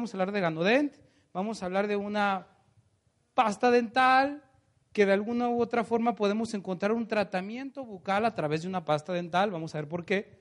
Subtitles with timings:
[0.00, 0.96] Vamos a hablar de Ganodent,
[1.34, 2.46] vamos a hablar de una
[3.34, 4.42] pasta dental
[4.94, 8.82] que de alguna u otra forma podemos encontrar un tratamiento bucal a través de una
[8.82, 10.40] pasta dental, vamos a ver por qué.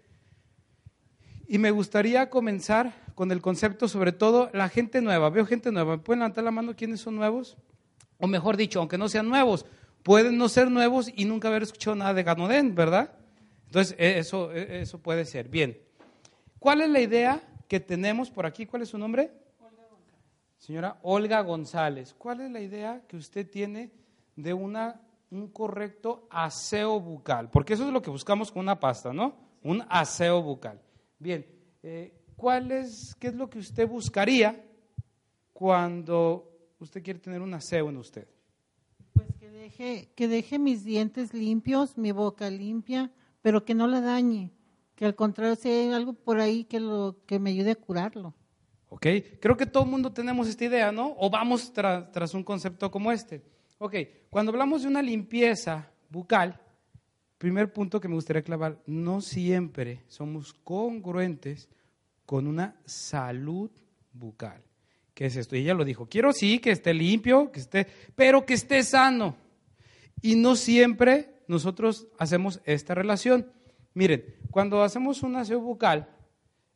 [1.46, 5.30] Y me gustaría comenzar con el concepto, sobre todo la gente nueva.
[5.30, 5.98] Veo gente nueva.
[5.98, 7.58] ¿Me pueden levantar la mano quiénes son nuevos?
[8.18, 9.66] O mejor dicho, aunque no sean nuevos,
[10.04, 13.12] pueden no ser nuevos y nunca haber escuchado nada de Ganodent, ¿verdad?
[13.66, 15.50] Entonces, e, eso, e, eso puede ser.
[15.50, 15.78] Bien.
[16.60, 18.66] ¿Cuál es la idea que tenemos por aquí?
[18.66, 19.34] ¿Cuál es su nombre?
[20.60, 22.14] Señora Olga González.
[22.18, 23.92] ¿Cuál es la idea que usted tiene
[24.36, 25.02] de una,
[25.32, 27.50] un correcto aseo bucal?
[27.50, 29.36] Porque eso es lo que buscamos con una pasta, ¿no?
[29.64, 30.82] Un aseo bucal.
[31.18, 31.46] Bien,
[31.82, 34.62] eh, ¿cuál es, qué es lo que usted buscaría
[35.54, 38.28] cuando usted quiere tener un aseo en usted?
[39.14, 44.02] Pues que deje, que deje mis dientes limpios, mi boca limpia, pero que no la
[44.02, 44.52] dañe.
[44.96, 48.34] Que al contrario sea algo por ahí que, lo, que me ayude a curarlo.
[48.90, 49.06] Ok,
[49.40, 51.16] creo que todo el mundo tenemos esta idea, ¿no?
[51.20, 53.42] O vamos tras un concepto como este.
[53.78, 53.96] Ok,
[54.30, 56.60] cuando hablamos de una limpieza bucal,
[57.38, 61.70] primer punto que me gustaría clavar, no siempre somos congruentes
[62.26, 63.72] con una salud
[64.12, 64.62] bucal.
[65.14, 65.56] ¿Qué es esto?
[65.56, 69.36] Y ella lo dijo, quiero sí que esté limpio, que esté, pero que esté sano.
[70.22, 73.52] Y no siempre nosotros hacemos esta relación.
[73.94, 76.10] Miren, cuando hacemos un aseo bucal,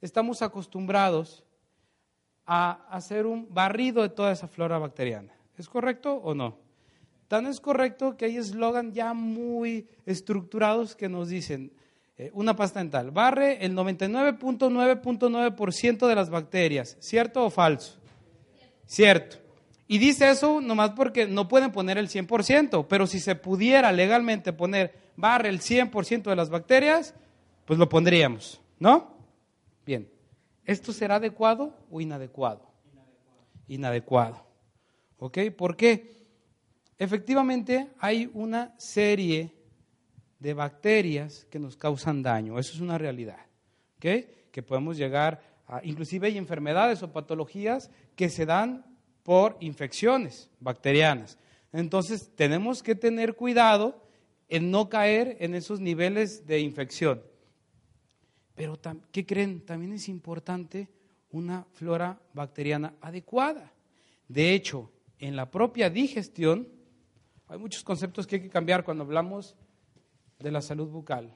[0.02, 1.43] estamos acostumbrados
[2.46, 5.34] a hacer un barrido de toda esa flora bacteriana.
[5.58, 6.58] ¿Es correcto o no?
[7.28, 11.74] Tan es correcto que hay eslogan ya muy estructurados que nos dicen,
[12.18, 17.98] eh, una pasta dental, barre el 99.9.9% de las bacterias, ¿cierto o falso?
[18.86, 19.38] Cierto.
[19.88, 24.54] Y dice eso nomás porque no pueden poner el 100%, pero si se pudiera legalmente
[24.54, 27.16] poner barre el 100% de las bacterias,
[27.66, 29.13] pues lo pondríamos, ¿no?
[30.66, 32.62] ¿Esto será adecuado o inadecuado?
[33.68, 34.46] Inadecuado.
[35.18, 35.40] ¿Ok?
[35.58, 36.26] ¿Por qué?
[36.98, 39.54] Efectivamente, hay una serie
[40.40, 42.60] de bacterias que nos causan daño.
[42.60, 43.40] Eso es una realidad.
[44.00, 48.86] Que podemos llegar a, inclusive hay enfermedades o patologías que se dan
[49.24, 51.38] por infecciones bacterianas.
[51.72, 54.04] Entonces, tenemos que tener cuidado
[54.50, 57.24] en no caer en esos niveles de infección.
[58.56, 58.80] Pero,
[59.12, 59.62] ¿qué creen?
[59.66, 60.88] También es importante
[61.32, 63.74] una flora bacteriana adecuada.
[64.28, 66.68] De hecho, en la propia digestión,
[67.48, 69.56] hay muchos conceptos que hay que cambiar cuando hablamos
[70.40, 71.34] de la salud bucal.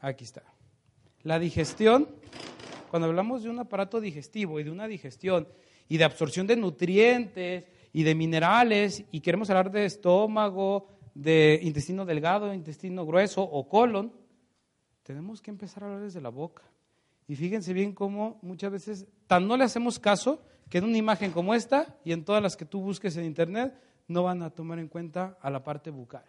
[0.00, 0.42] Aquí está.
[1.22, 2.08] La digestión,
[2.90, 5.46] cuando hablamos de un aparato digestivo y de una digestión
[5.88, 12.06] y de absorción de nutrientes y de minerales y queremos hablar de estómago, de intestino
[12.06, 14.12] delgado, intestino grueso o colon,
[15.10, 16.62] tenemos que empezar a hablar desde la boca.
[17.26, 21.32] Y fíjense bien cómo muchas veces tan no le hacemos caso que en una imagen
[21.32, 23.74] como esta y en todas las que tú busques en internet
[24.08, 26.24] no van a tomar en cuenta a la parte bucal.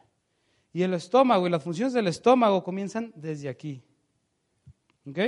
[0.74, 3.84] Y el estómago y las funciones del estómago comienzan desde aquí.
[5.08, 5.20] ¿Ok?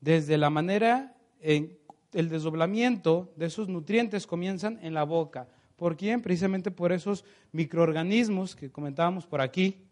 [0.00, 1.78] Desde la manera, en,
[2.12, 5.48] el desdoblamiento de esos nutrientes comienzan en la boca.
[5.76, 6.22] ¿Por quién?
[6.22, 9.87] Precisamente por esos microorganismos que comentábamos por aquí.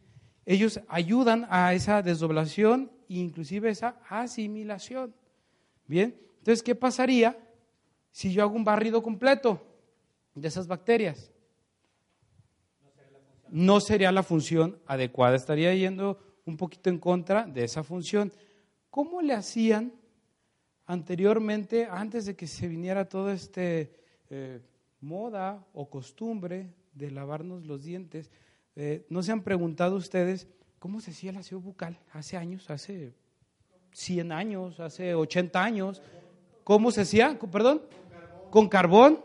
[0.46, 5.14] Ellos ayudan a esa desdoblación e inclusive esa asimilación.
[5.86, 7.36] Bien, entonces, ¿qué pasaría
[8.10, 9.60] si yo hago un barrido completo
[10.34, 11.30] de esas bacterias?
[13.50, 18.32] no sería la función adecuada, estaría yendo un poquito en contra de esa función.
[18.90, 19.92] ¿Cómo le hacían
[20.86, 24.60] anteriormente, antes de que se viniera toda esta eh,
[25.00, 28.30] moda o costumbre de lavarnos los dientes?
[28.76, 30.46] Eh, ¿No se han preguntado ustedes
[30.78, 33.14] cómo se hacía el aseo bucal hace años, hace
[33.92, 36.02] 100 años, hace 80 años?
[36.62, 37.38] ¿Cómo se hacía?
[37.50, 37.82] ¿Perdón?
[38.50, 39.24] Con carbón.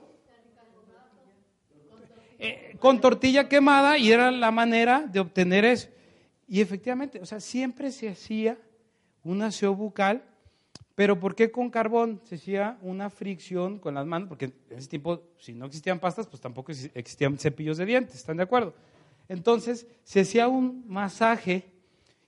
[2.39, 5.89] Eh, con tortilla quemada y era la manera de obtener eso.
[6.47, 8.57] Y efectivamente, o sea, siempre se hacía
[9.23, 10.23] un aseo bucal,
[10.95, 12.21] pero ¿por qué con carbón?
[12.23, 16.25] Se hacía una fricción con las manos, porque en ese tiempo, si no existían pastas,
[16.27, 18.73] pues tampoco existían cepillos de dientes, ¿están de acuerdo?
[19.31, 21.71] Entonces se hacía un masaje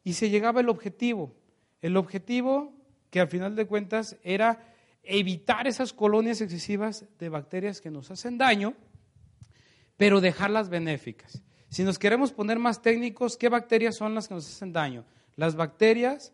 [0.06, 1.36] y se llegaba al objetivo.
[1.82, 2.72] El objetivo
[3.10, 4.74] que al final de cuentas era
[5.04, 8.74] evitar esas colonias excesivas de bacterias que nos hacen daño,
[9.98, 11.44] pero dejarlas benéficas.
[11.68, 15.04] Si nos queremos poner más técnicos, ¿qué bacterias son las que nos hacen daño?
[15.36, 16.32] Las bacterias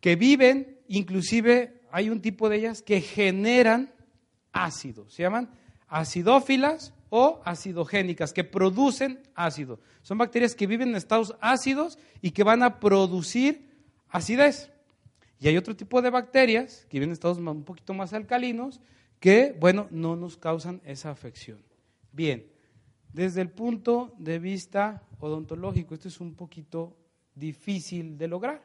[0.00, 3.92] que viven, inclusive hay un tipo de ellas que generan
[4.52, 5.50] ácido, se llaman
[5.86, 9.80] acidófilas o acidogénicas, que producen ácido.
[10.02, 13.68] Son bacterias que viven en estados ácidos y que van a producir
[14.08, 14.70] acidez.
[15.40, 18.80] Y hay otro tipo de bacterias que viven en estados un poquito más alcalinos
[19.18, 21.62] que, bueno, no nos causan esa afección.
[22.12, 22.46] Bien,
[23.12, 26.96] desde el punto de vista odontológico, esto es un poquito
[27.34, 28.62] difícil de lograr.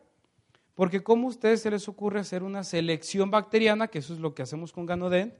[0.75, 4.35] Porque ¿cómo a ustedes se les ocurre hacer una selección bacteriana, que eso es lo
[4.35, 5.33] que hacemos con Ganoden,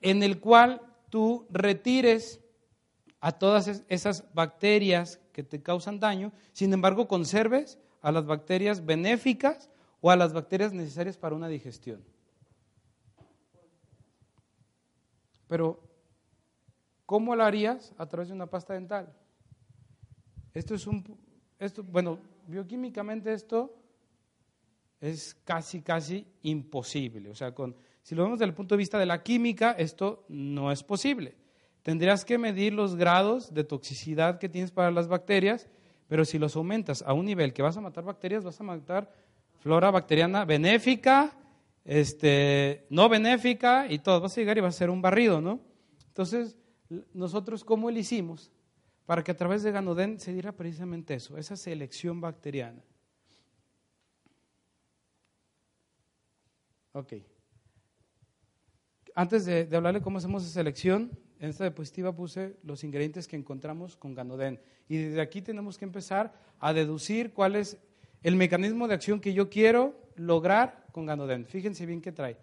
[0.00, 0.80] en el cual
[1.12, 2.40] tú retires
[3.20, 9.68] a todas esas bacterias que te causan daño, sin embargo conserves a las bacterias benéficas
[10.00, 12.02] o a las bacterias necesarias para una digestión.
[15.48, 15.82] Pero,
[17.04, 17.92] ¿cómo lo harías?
[17.98, 19.14] A través de una pasta dental.
[20.54, 21.04] Esto es un,
[21.58, 23.76] esto, bueno, bioquímicamente esto
[24.98, 27.28] es casi, casi imposible.
[27.28, 30.24] O sea, con, si lo vemos desde el punto de vista de la química, esto
[30.28, 31.36] no es posible.
[31.82, 35.68] Tendrías que medir los grados de toxicidad que tienes para las bacterias,
[36.08, 39.12] pero si los aumentas a un nivel que vas a matar bacterias, vas a matar
[39.60, 41.36] flora bacteriana benéfica,
[41.84, 44.20] este, no benéfica y todo.
[44.20, 45.60] Vas a llegar y va a ser un barrido, ¿no?
[46.08, 46.58] Entonces,
[47.14, 48.52] nosotros, ¿cómo lo hicimos?
[49.06, 52.82] Para que a través de Ganoden se diera precisamente eso, esa selección bacteriana.
[56.92, 57.31] Ok.
[59.14, 63.96] Antes de, hablarle cómo hacemos esa selección, en esta diapositiva puse los ingredientes que encontramos
[63.96, 64.60] con Ganoden.
[64.88, 67.78] Y desde aquí tenemos que empezar a deducir cuál es
[68.22, 71.44] el mecanismo de acción que yo quiero lograr con Ganoden.
[71.46, 72.36] Fíjense bien qué trae.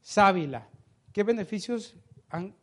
[0.00, 0.68] Sábila.
[1.12, 1.96] ¿Qué beneficios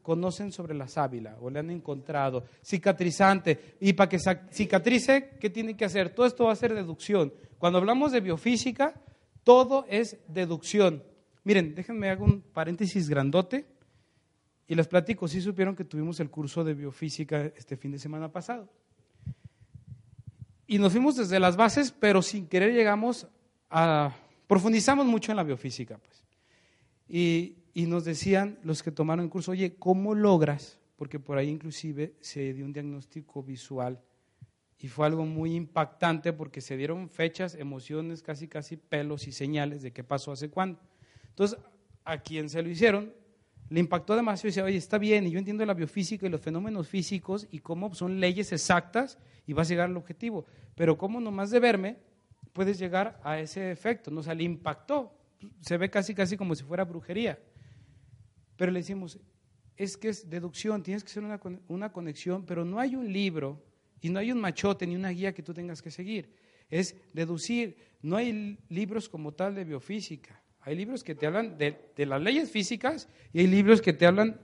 [0.02, 2.46] conocen sobre la sábila o le han encontrado?
[2.64, 3.76] Cicatrizante.
[3.82, 4.20] Y para que
[4.52, 6.12] cicatrice, ¿qué tiene que hacer?
[6.12, 7.34] Todo esto va a ser deducción.
[7.58, 8.94] Cuando hablamos de biofísica,
[9.44, 11.04] todo es deducción.
[11.50, 13.66] Miren, déjenme hago un paréntesis grandote
[14.68, 15.28] y les platico.
[15.28, 18.70] Si supieron que tuvimos el curso de biofísica este fin de semana pasado.
[20.68, 23.28] Y nos fuimos desde las bases, pero sin querer llegamos
[23.72, 24.16] a...
[24.46, 26.24] Profundizamos mucho en la biofísica, pues.
[27.08, 30.78] Y, y nos decían los que tomaron el curso, oye, ¿cómo logras?
[30.98, 34.00] Porque por ahí inclusive se dio un diagnóstico visual
[34.78, 39.82] y fue algo muy impactante porque se dieron fechas, emociones, casi casi pelos y señales
[39.82, 40.80] de qué pasó hace cuándo.
[41.30, 41.58] Entonces,
[42.04, 43.14] a quien se lo hicieron,
[43.70, 46.42] le impactó demasiado y decía, oye, está bien, y yo entiendo la biofísica y los
[46.42, 50.46] fenómenos físicos y cómo son leyes exactas y vas a llegar al objetivo.
[50.76, 51.98] Pero cómo nomás de verme
[52.54, 54.12] puedes llegar a ese efecto.
[54.12, 54.22] ¿no?
[54.22, 55.14] O le impactó.
[55.62, 57.40] Se ve casi, casi como si fuera brujería.
[58.58, 59.20] Pero le decimos,
[59.78, 63.64] es que es deducción, tienes que hacer una, una conexión, pero no hay un libro
[64.02, 66.34] y no hay un machote ni una guía que tú tengas que seguir.
[66.70, 67.78] Es deducir.
[68.02, 70.42] No hay libros como tal de biofísica.
[70.70, 74.40] Hay libros que te hablan de, las leyes físicas y hay libros que te hablan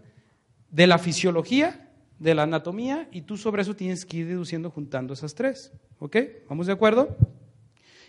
[0.72, 5.14] de la fisiología, de la anatomía, y tú sobre eso tienes que ir deduciendo juntando
[5.14, 5.72] esas tres.
[6.00, 6.18] ¿Ok?
[6.50, 7.16] ¿Vamos de acuerdo?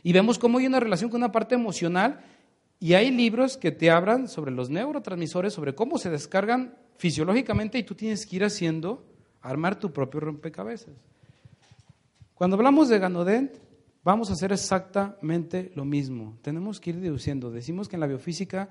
[0.03, 2.25] Y vemos cómo hay una relación con una parte emocional
[2.81, 7.83] y hay libros que te hablan sobre los neurotransmisores, sobre cómo se descargan fisiológicamente y
[7.83, 9.05] tú tienes que ir haciendo,
[9.43, 10.95] armar tu propio rompecabezas.
[12.33, 13.53] Cuando hablamos de Ganodent,
[14.07, 16.39] Vamos a hacer exactamente lo mismo.
[16.41, 17.51] Tenemos que ir deduciendo.
[17.51, 18.69] Decimos que en la biofísica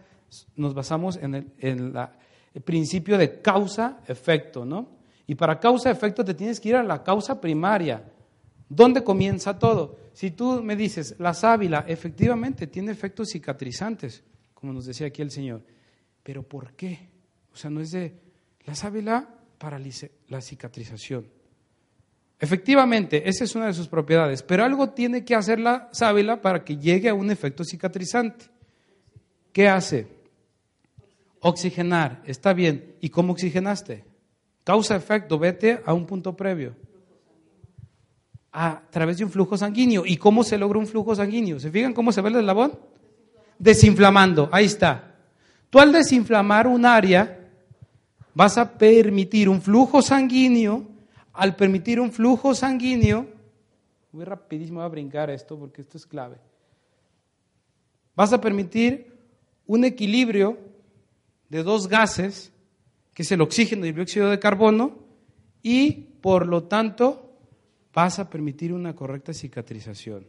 [0.56, 1.94] nos basamos en el,
[2.63, 4.88] principio de causa-efecto, ¿no?
[5.27, 8.01] Y para causa-efecto te tienes que ir a la causa primaria.
[8.70, 9.98] ¿Dónde comienza todo?
[10.13, 14.24] Si tú me dices, la sábila efectivamente tiene efectos cicatrizantes,
[14.54, 15.63] como nos decía aquí el Señor,
[16.24, 17.10] pero ¿por qué?
[17.51, 18.18] O sea, no es de
[18.63, 19.27] la sábila
[19.58, 19.82] para
[20.30, 21.27] la cicatrización.
[22.39, 26.63] Efectivamente, esa es una de sus propiedades, pero algo tiene que hacer la sábila para
[26.63, 28.46] que llegue a un efecto cicatrizante.
[29.54, 30.08] ¿Qué hace?
[31.39, 32.96] Oxigenar, está bien.
[33.00, 34.04] ¿Y cómo oxigenaste?
[34.65, 36.75] Causa-efecto, vete a un punto previo.
[38.51, 40.06] A través de un flujo sanguíneo.
[40.06, 41.60] ¿Y cómo se logra un flujo sanguíneo?
[41.60, 42.77] ¿Se fijan cómo se ve el eslabón?
[43.58, 45.15] Desinflamando, ahí está.
[45.70, 47.48] Tú al desinflamar un área,
[48.34, 50.95] vas a permitir un flujo sanguíneo
[51.36, 53.27] al permitir un flujo sanguíneo,
[54.12, 56.38] muy rapidísimo voy a brincar esto porque esto es clave,
[58.15, 59.13] vas a permitir
[59.68, 60.58] un equilibrio
[61.50, 62.54] de dos gases,
[63.13, 64.98] que es el oxígeno y el dióxido de carbono,
[65.62, 67.34] y por lo tanto
[67.94, 70.25] vas a permitir una correcta cicatrización.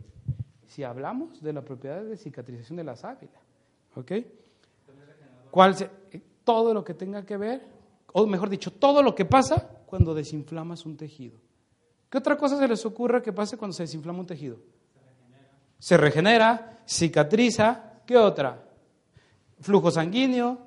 [0.67, 3.41] Si hablamos de la propiedad de cicatrización de la sábila,
[3.95, 4.13] ¿ok?
[5.51, 5.75] ¿Cuál
[6.45, 7.63] todo lo que tenga que ver,
[8.13, 11.39] o mejor dicho, todo lo que pasa cuando desinflamas un tejido.
[12.11, 14.59] ¿Qué otra cosa se les ocurre que pase cuando se desinflama un tejido?
[15.79, 18.65] Se regenera, cicatriza, ¿qué otra?
[19.61, 20.59] Flujo sanguíneo,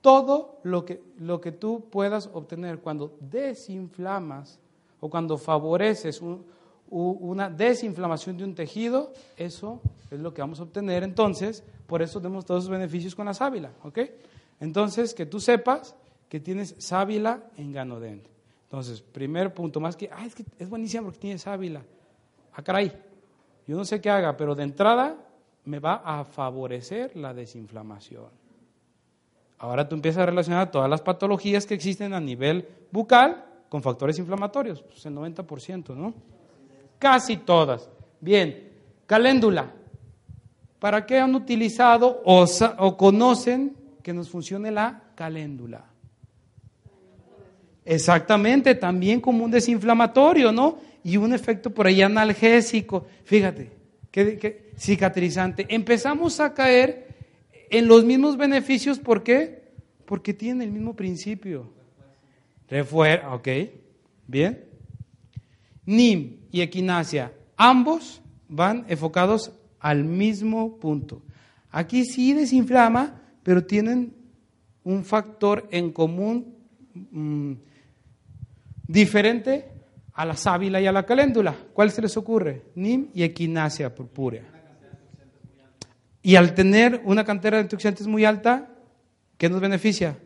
[0.00, 4.58] todo lo que, lo que tú puedas obtener cuando desinflamas
[5.00, 6.20] o cuando favoreces
[6.88, 11.02] una desinflamación de un tejido, eso es lo que vamos a obtener.
[11.02, 13.98] Entonces, por eso tenemos todos esos beneficios con la sábila, ¿ok?
[14.60, 15.96] Entonces, que tú sepas
[16.28, 18.35] que tienes sábila en ganodente.
[18.66, 21.82] Entonces, primer punto, más que, ah, es que es buenísima porque tiene sábila.
[22.52, 22.92] Ah, caray,
[23.66, 25.16] yo no sé qué haga, pero de entrada
[25.64, 28.26] me va a favorecer la desinflamación.
[29.58, 34.18] Ahora tú empiezas a relacionar todas las patologías que existen a nivel bucal con factores
[34.18, 36.14] inflamatorios, pues el 90%, ¿no?
[36.98, 37.88] Casi todas.
[38.20, 38.72] Bien,
[39.06, 39.72] caléndula.
[40.78, 42.44] ¿Para qué han utilizado o,
[42.78, 45.84] o conocen que nos funcione la caléndula?
[47.86, 50.80] Exactamente, también como un desinflamatorio, ¿no?
[51.04, 53.06] Y un efecto por ahí analgésico.
[53.22, 53.70] Fíjate,
[54.10, 55.66] qué, cicatrizante.
[55.68, 57.14] Empezamos a caer
[57.70, 59.70] en los mismos beneficios, ¿por qué?
[60.04, 61.72] Porque tienen el mismo principio.
[62.68, 63.48] Refuerzo, ok,
[64.26, 64.64] bien.
[65.84, 71.22] NIM y equinacia, ambos van enfocados al mismo punto.
[71.70, 74.12] Aquí sí desinflama, pero tienen
[74.82, 76.56] un factor en común
[77.12, 77.52] mm,
[78.86, 79.68] diferente
[80.12, 81.54] a la sábila y a la caléndula.
[81.72, 82.62] ¿Cuál se les ocurre?
[82.74, 84.44] NIM y equinacia purpúrea.
[86.22, 88.68] Y al tener una cantera de antioxidantes muy alta,
[89.38, 90.18] ¿qué nos beneficia?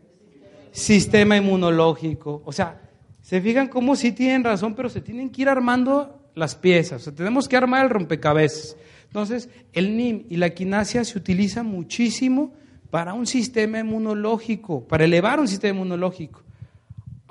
[0.73, 2.43] Sistema inmunológico.
[2.47, 2.81] O sea,
[3.21, 7.03] se fijan cómo sí tienen razón, pero se tienen que ir armando las piezas.
[7.03, 8.77] O sea, tenemos que armar el rompecabezas.
[9.07, 12.55] Entonces, el NIM y la equinacia se utilizan muchísimo
[12.91, 16.43] para un sistema inmunológico, para elevar un sistema inmunológico.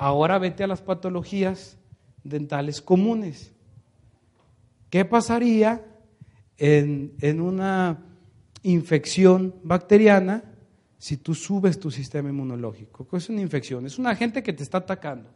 [0.01, 1.77] Ahora vete a las patologías
[2.23, 3.51] dentales comunes.
[4.89, 5.85] ¿Qué pasaría
[6.57, 7.99] en, en una
[8.63, 10.45] infección bacteriana
[10.97, 13.05] si tú subes tu sistema inmunológico?
[13.09, 13.85] ¿Qué es una infección?
[13.85, 15.29] Es un agente que te está atacando.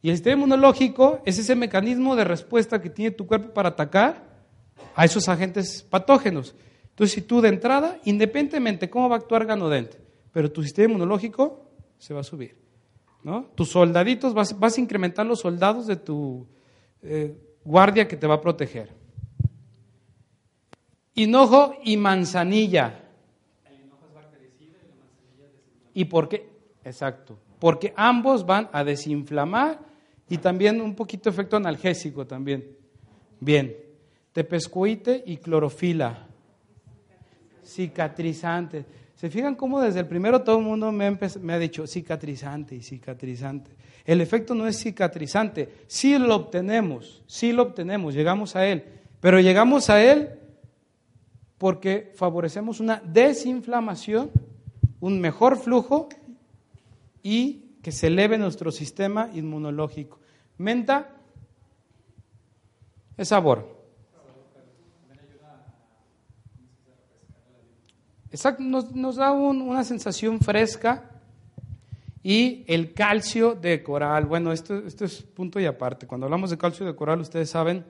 [0.00, 4.46] Y el sistema inmunológico es ese mecanismo de respuesta que tiene tu cuerpo para atacar
[4.94, 6.54] a esos agentes patógenos.
[6.88, 9.96] Entonces, si tú de entrada, independientemente cómo va a actuar Ganodent,
[10.32, 12.63] pero tu sistema inmunológico se va a subir.
[13.24, 13.46] ¿No?
[13.54, 16.46] Tus soldaditos, vas, vas, a incrementar los soldados de tu
[17.02, 18.90] eh, guardia que te va a proteger.
[21.14, 23.00] Hinojo y manzanilla.
[23.64, 25.48] El es bactericida y la manzanilla
[25.94, 26.48] ¿Y por qué?
[26.84, 27.38] Exacto.
[27.58, 29.80] Porque ambos van a desinflamar
[30.28, 32.76] y también un poquito efecto analgésico también.
[33.40, 33.74] Bien.
[34.32, 36.26] Tepescuite y clorofila.
[37.64, 38.84] Cicatrizante.
[39.24, 43.70] ¿Se fijan cómo desde el primero todo el mundo me, ha dicho cicatrizante y cicatrizante?
[44.04, 48.84] El efecto no es cicatrizante, sí lo obtenemos, sí lo obtenemos, llegamos a él,
[49.20, 50.28] pero llegamos a él
[51.56, 54.30] porque favorecemos una desinflamación,
[55.00, 56.10] un mejor flujo
[57.22, 60.20] y que se eleve nuestro sistema inmunológico.
[60.58, 61.16] Menta
[63.16, 63.83] es sabor.
[68.34, 71.08] Exacto, nos, da una sensación fresca
[72.20, 74.26] y el calcio de coral.
[74.26, 76.08] Bueno, esto, es punto y aparte.
[76.08, 77.84] Cuando hablamos de calcio de coral, ustedes saben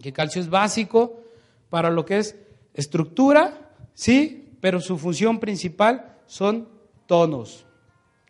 [0.00, 1.20] que calcio es básico
[1.68, 2.36] para lo que es
[2.72, 6.70] estructura, sí, pero su función principal son
[7.04, 7.66] tonos,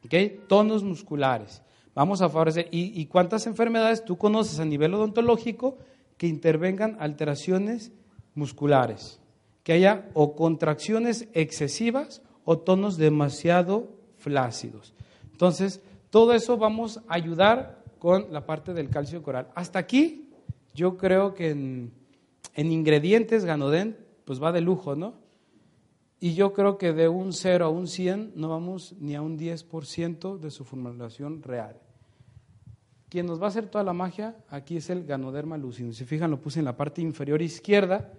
[0.04, 0.48] ¿ok?
[0.48, 1.62] Tonos musculares.
[1.94, 2.66] Vamos a favorecer.
[2.72, 5.78] ¿Y, ¿Y cuántas enfermedades tú conoces a nivel odontológico
[6.16, 7.92] que intervengan alteraciones
[8.34, 9.20] musculares?
[9.66, 14.94] Que haya o contracciones excesivas o tonos demasiado flácidos.
[15.32, 15.80] Entonces,
[16.10, 19.48] todo eso vamos a ayudar con la parte del calcio coral.
[19.56, 20.30] Hasta aquí,
[20.72, 21.92] yo creo que en,
[22.54, 25.14] ingredientes Ganoden, pues va de lujo, ¿no?
[26.20, 29.36] Y yo creo que de un 0 a un 100 no vamos ni a un
[29.36, 31.80] 10% de su formulación real.
[33.08, 35.92] Quien nos va a hacer toda la magia aquí es el Ganoderma lucidum.
[35.92, 38.12] Si fijan, lo puse en la parte inferior izquierda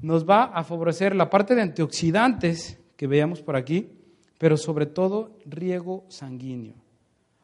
[0.00, 3.90] nos va a favorecer la parte de antioxidantes que veíamos por aquí,
[4.38, 6.74] pero sobre todo riego sanguíneo.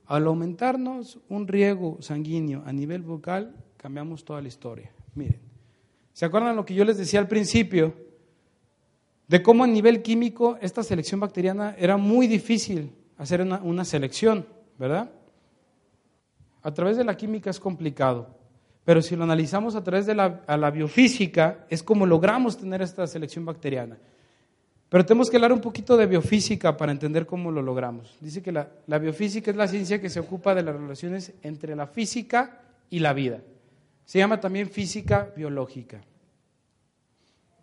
[0.06, 4.90] Al aumentarnos un riego sanguíneo a nivel bucal, cambiamos toda la historia.
[5.14, 5.40] Miren,
[6.12, 7.94] ¿se acuerdan lo que yo les decía al principio?
[9.28, 14.46] De cómo a nivel químico esta selección bacteriana era muy difícil hacer una, una selección,
[14.78, 15.10] ¿verdad?
[16.62, 18.36] A través de la química es complicado,
[18.84, 22.82] Pero si lo analizamos a través de la, a la biofísica, es como logramos tener
[22.82, 23.96] esta selección bacteriana.
[24.88, 28.16] Pero tenemos que hablar un poquito de biofísica para entender cómo lo logramos.
[28.20, 31.74] Dice que la, la, biofísica es la ciencia que se ocupa de las relaciones entre
[31.76, 32.60] la física
[32.90, 33.40] y la vida.
[34.04, 36.02] Se llama también física biológica.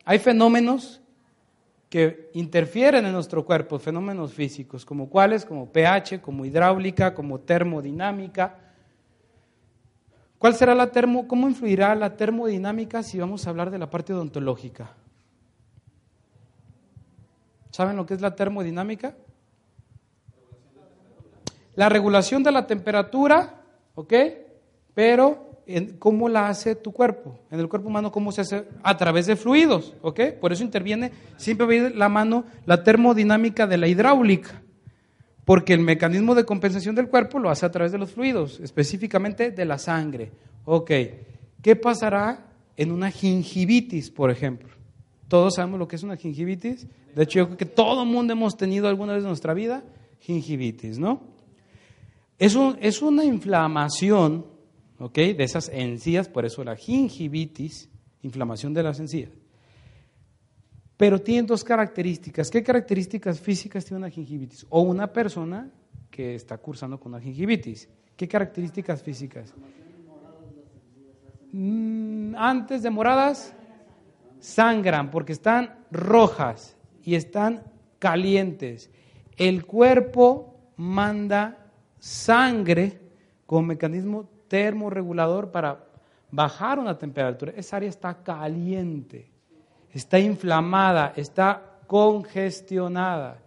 [0.06, 1.02] Hay fenómenos
[1.90, 8.69] que interfieren en nuestro cuerpo, fenómenos físicos, como cuáles, como pH, como hidráulica, como termodinámica.
[10.40, 14.14] ¿Cuál será la termo, cómo influirá la termodinámica si vamos a hablar de la parte
[14.14, 14.96] odontológica?
[17.72, 19.16] ¿Saben lo que es la termodinámica?
[21.76, 23.62] La regulación de la temperatura,
[23.96, 24.14] ¿ok?
[24.94, 25.50] Pero
[26.00, 27.38] cómo la hace tu cuerpo.
[27.52, 30.22] En el cuerpo humano, cómo se hace a través de fluidos, ¿ok?
[30.40, 34.62] Por eso interviene, siempre la mano la termodinámica de la hidráulica,
[35.50, 39.50] porque el mecanismo de compensación del cuerpo lo hace a través de los fluidos, específicamente
[39.50, 40.32] de la sangre.
[40.64, 40.92] Ok,
[41.64, 44.70] ¿qué pasará en una gingivitis, por ejemplo?
[45.28, 46.86] Todos sabemos lo que es una gingivitis.
[47.16, 49.84] De hecho, yo creo que todo el mundo hemos tenido alguna vez en nuestra vida
[50.20, 51.24] gingivitis, ¿no?
[52.38, 54.46] Es, es una inflamación
[55.00, 55.16] ¿ok?
[55.16, 57.90] De esas encías, por eso la gingivitis,
[58.22, 59.32] inflamación de las encías.
[61.00, 62.52] Pero tiene dos características.
[62.52, 64.66] ¿Qué características físicas tiene una gingivitis?
[64.68, 65.72] O una persona
[66.12, 67.88] que está cursando con una gingivitis.
[68.18, 69.54] ¿Qué características físicas?
[71.54, 73.54] Mm, antes de moradas,
[74.42, 77.64] sangran porque están rojas y están
[77.98, 78.90] calientes.
[79.38, 81.66] El cuerpo manda
[81.98, 83.00] sangre
[83.46, 85.86] como mecanismo termorregulador para
[86.30, 87.54] bajar una temperatura.
[87.56, 89.32] Esa área está caliente,
[89.94, 93.42] está inflamada, está congestionada.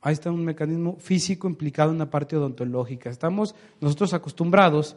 [0.00, 3.10] Ahí está un mecanismo físico implicado en una parte odontológica.
[3.10, 4.96] Estamos nosotros acostumbrados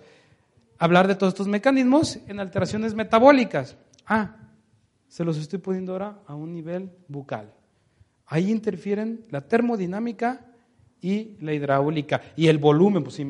[0.78, 3.76] a hablar de todos estos mecanismos en alteraciones metabólicas.
[4.06, 4.36] Ah,
[5.08, 7.52] se los estoy poniendo ahora a un nivel bucal.
[8.28, 10.46] Ahí interfieren la termodinámica
[11.02, 12.22] y la hidráulica.
[12.36, 13.26] Y el volumen, pues se,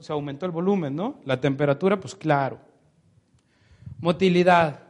[0.00, 1.20] se aumentó el volumen, ¿no?
[1.24, 2.60] La temperatura, pues claro.
[4.00, 4.83] Motilidad.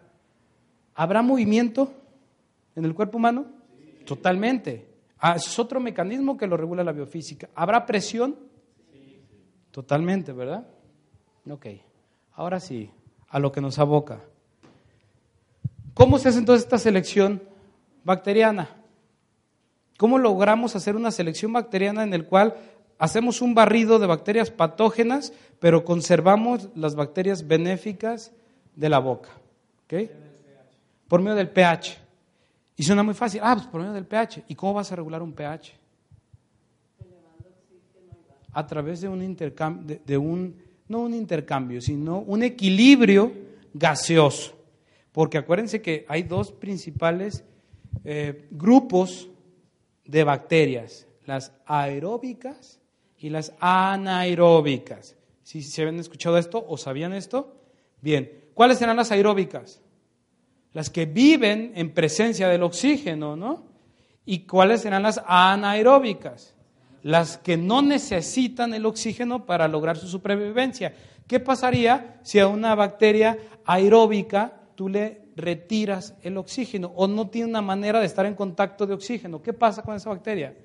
[0.94, 1.92] ¿Habrá movimiento
[2.76, 3.46] en el cuerpo humano?
[4.06, 4.88] Totalmente.
[5.18, 7.48] Ah, es otro mecanismo que lo regula la biofísica.
[7.54, 8.36] ¿Habrá presión?
[9.70, 10.66] Totalmente, ¿verdad?
[11.50, 11.66] Ok.
[12.34, 12.90] Ahora sí,
[13.28, 14.20] a lo que nos aboca.
[15.94, 17.42] ¿Cómo se hace entonces esta selección
[18.04, 18.68] bacteriana?
[19.96, 22.56] ¿Cómo logramos hacer una selección bacteriana en el cual
[22.98, 28.32] hacemos un barrido de bacterias patógenas, pero conservamos las bacterias benéficas
[28.74, 29.30] de la boca?
[29.84, 30.10] ¿Okay?
[31.08, 31.98] Por medio del pH.
[32.76, 33.40] Y suena muy fácil.
[33.42, 34.44] Ah, pues por medio del pH.
[34.48, 35.72] ¿Y cómo vas a regular un pH?
[38.52, 40.56] A través de un intercambio, de, un,
[40.88, 43.32] no un intercambio, sino un equilibrio
[43.72, 44.54] gaseoso.
[45.12, 47.44] Porque acuérdense que hay dos principales
[48.04, 49.28] eh, grupos
[50.04, 52.80] de bacterias, las aeróbicas
[53.18, 55.16] y las anaeróbicas.
[55.42, 57.56] ¿Si se habían escuchado esto o sabían esto?
[58.00, 59.80] Bien, ¿cuáles serán las aeróbicas?
[60.74, 63.64] Las que viven en presencia del oxígeno, ¿no?
[64.26, 66.54] ¿Y cuáles serán las anaeróbicas?
[67.02, 70.94] Las que no necesitan el oxígeno para lograr su supervivencia.
[71.26, 77.48] ¿Qué pasaría si a una bacteria aeróbica tú le retiras el oxígeno o no tiene
[77.48, 79.42] una manera de estar en contacto de oxígeno.
[79.42, 80.56] ¿Qué pasa con esa bacteria?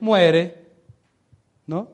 [0.00, 0.66] Muere.
[1.66, 1.90] ¿No?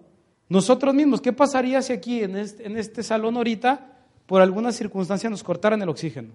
[0.49, 3.91] Nosotros mismos, ¿qué pasaría si aquí en este, en este salón ahorita
[4.27, 6.35] por alguna circunstancia nos cortaran el oxígeno?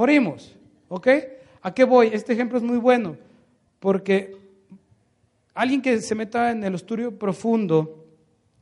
[0.00, 0.56] Morimos.
[0.88, 1.08] ¿Ok?
[1.60, 2.08] ¿A qué voy?
[2.14, 3.18] Este ejemplo es muy bueno
[3.80, 4.34] porque
[5.52, 8.06] alguien que se meta en el estudio profundo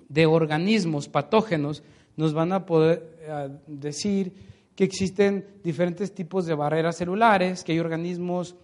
[0.09, 1.85] de organismos patógenos
[2.17, 4.33] nos van a poder decir
[4.75, 8.57] que existen diferentes tipos de barreras celulares, que hay organismos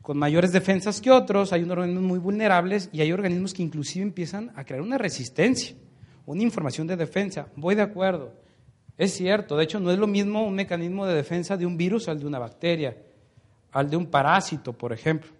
[0.00, 4.52] con mayores defensas que otros, hay organismos muy vulnerables y hay organismos que inclusive empiezan
[4.54, 5.74] a crear una resistencia,
[6.26, 7.48] una información de defensa.
[7.56, 8.34] Voy de acuerdo,
[8.98, 12.08] es cierto, de hecho no es lo mismo un mecanismo de defensa de un virus
[12.08, 12.96] al de una bacteria,
[13.70, 15.30] al de un parásito, por ejemplo.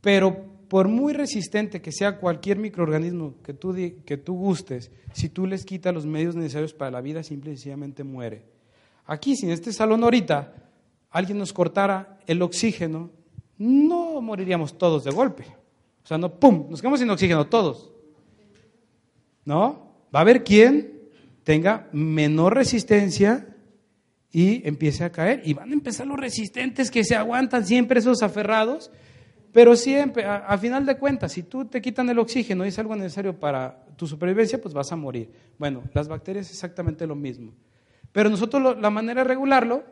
[0.00, 3.74] Pero por muy resistente que sea cualquier microorganismo que tú,
[4.06, 7.56] que tú gustes, si tú les quitas los medios necesarios para la vida, simple y
[7.56, 8.44] sencillamente muere.
[9.06, 10.54] Aquí, si en este salón ahorita
[11.10, 13.10] alguien nos cortara el oxígeno,
[13.58, 15.44] no moriríamos todos de golpe.
[16.04, 17.90] O sea, no, ¡pum!, nos quedamos sin oxígeno todos.
[19.44, 19.94] ¿No?
[20.14, 20.91] Va a haber quien
[21.44, 23.46] tenga menor resistencia
[24.30, 25.42] y empiece a caer.
[25.44, 28.90] Y van a empezar los resistentes que se aguantan siempre, esos aferrados,
[29.52, 32.96] Pero siempre, a, final de cuentas, si tú te quitan el oxígeno y es algo
[32.96, 35.30] necesario para tu supervivencia, pues vas a morir.
[35.58, 37.52] Bueno, las bacterias es exactamente lo mismo.
[38.12, 39.84] Pero nosotros la manera de regularlo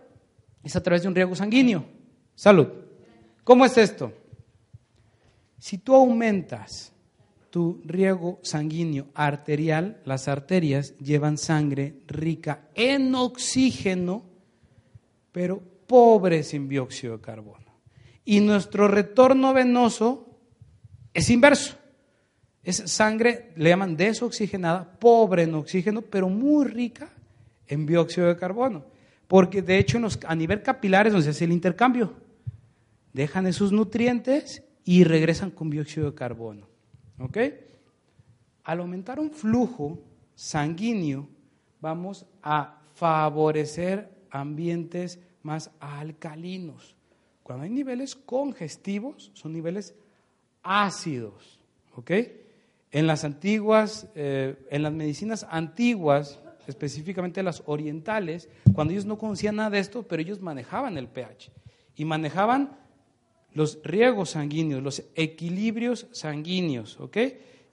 [0.64, 1.84] es a través de un riego sanguíneo.
[2.34, 2.68] Salud.
[3.44, 4.14] ¿Cómo es esto?
[5.58, 6.94] Si tú aumentas
[7.50, 14.24] tu riego sanguíneo arterial, las arterias llevan sangre rica en oxígeno,
[15.32, 17.66] pero pobres en dióxido de carbono.
[18.24, 20.38] Y nuestro retorno venoso
[21.12, 21.76] es inverso.
[22.62, 27.10] Es sangre, le llaman desoxigenada, pobre en oxígeno, pero muy rica
[27.66, 28.84] en dióxido de carbono.
[29.26, 32.14] Porque de hecho a nivel capilar es donde se hace el intercambio.
[33.12, 36.69] Dejan esos nutrientes y regresan con dióxido de carbono.
[37.20, 37.38] ¿Ok?
[38.64, 39.98] Al aumentar un flujo
[40.34, 41.28] sanguíneo,
[41.80, 46.96] vamos a favorecer ambientes más alcalinos.
[47.42, 49.94] Cuando hay niveles congestivos, son niveles
[50.62, 51.60] ácidos.
[51.96, 52.10] ¿Ok?
[52.92, 59.56] En las antiguas, eh, en las medicinas antiguas, específicamente las orientales, cuando ellos no conocían
[59.56, 61.50] nada de esto, pero ellos manejaban el pH
[61.96, 62.79] y manejaban
[63.54, 67.16] los riegos sanguíneos, los equilibrios sanguíneos, ¿ok?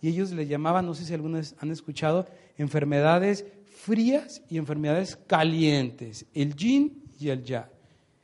[0.01, 6.25] Y ellos le llamaban, no sé si algunos han escuchado, enfermedades frías y enfermedades calientes,
[6.33, 7.67] el yin y el yang.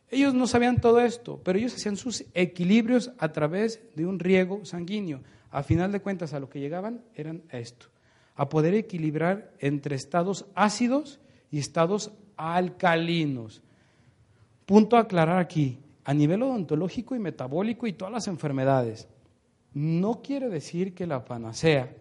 [0.10, 4.64] Ellos no sabían todo esto, pero ellos hacían sus equilibrios a través de un riego
[4.64, 5.22] sanguíneo.
[5.50, 7.88] A final de cuentas, a lo que llegaban eran esto,
[8.36, 13.62] a poder equilibrar entre estados ácidos y estados alcalinos.
[14.66, 19.08] Punto a aclarar aquí, a nivel odontológico y metabólico y todas las enfermedades.
[19.74, 21.96] No quiere decir que la panacea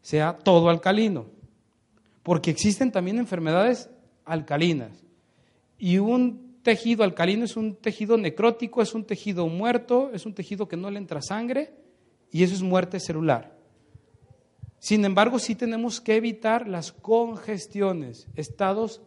[0.00, 1.26] sea todo alcalino,
[2.22, 3.90] porque existen también enfermedades
[4.24, 5.04] alcalinas.
[5.78, 10.68] Y un tejido alcalino es un tejido necrótico, es un tejido muerto, es un tejido
[10.68, 11.72] que no le entra sangre
[12.30, 13.56] y eso es muerte celular.
[14.78, 19.00] Sin embargo, sí tenemos que evitar las congestiones, estados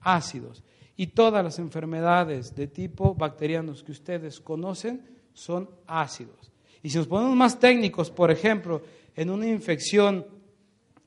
[0.00, 0.64] ácidos.
[1.00, 5.00] Y todas las enfermedades de tipo bacterianos que ustedes conocen
[5.32, 6.52] son ácidos.
[6.82, 8.82] Y si nos ponemos más técnicos, por ejemplo,
[9.16, 10.26] en una infección,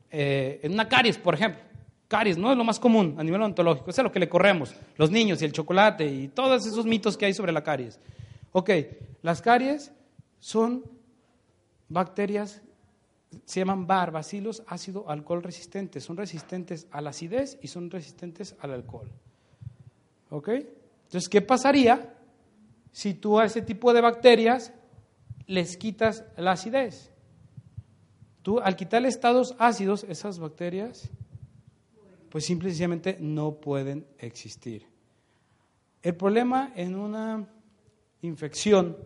[0.09, 1.61] eh, en una caries, por ejemplo,
[2.07, 5.11] caries no es lo más común a nivel ontológico, es lo que le corremos, los
[5.11, 7.99] niños y el chocolate y todos esos mitos que hay sobre la caries.
[8.51, 8.71] Ok,
[9.21, 9.93] las caries
[10.39, 10.83] son
[11.87, 12.63] bacterias,
[13.45, 18.55] se llaman bar, bacilos ácido alcohol resistentes, son resistentes a la acidez y son resistentes
[18.59, 19.11] al alcohol.
[20.33, 20.49] ¿Ok?
[20.49, 22.11] Entonces, ¿qué pasaría
[22.91, 24.73] si tú a ese tipo de bacterias
[25.45, 27.11] les quitas la acidez?
[28.41, 31.11] Tú, al quitarle estados ácidos, esas bacterias,
[32.29, 34.87] pues simplemente no pueden existir.
[36.01, 37.47] El problema en una
[38.23, 38.97] infección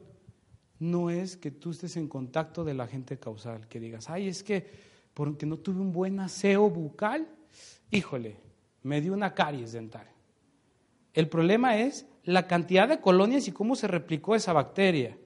[0.80, 4.66] no es que tú estés en contacto del agente causal, que digas, ay, es que
[5.14, 7.28] porque no tuve un buen aseo bucal,
[7.92, 8.38] híjole,
[8.84, 10.08] me dio una caries dental.
[11.18, 15.18] El problema es la cantidad de colonias y cómo se replicó esa bacteria.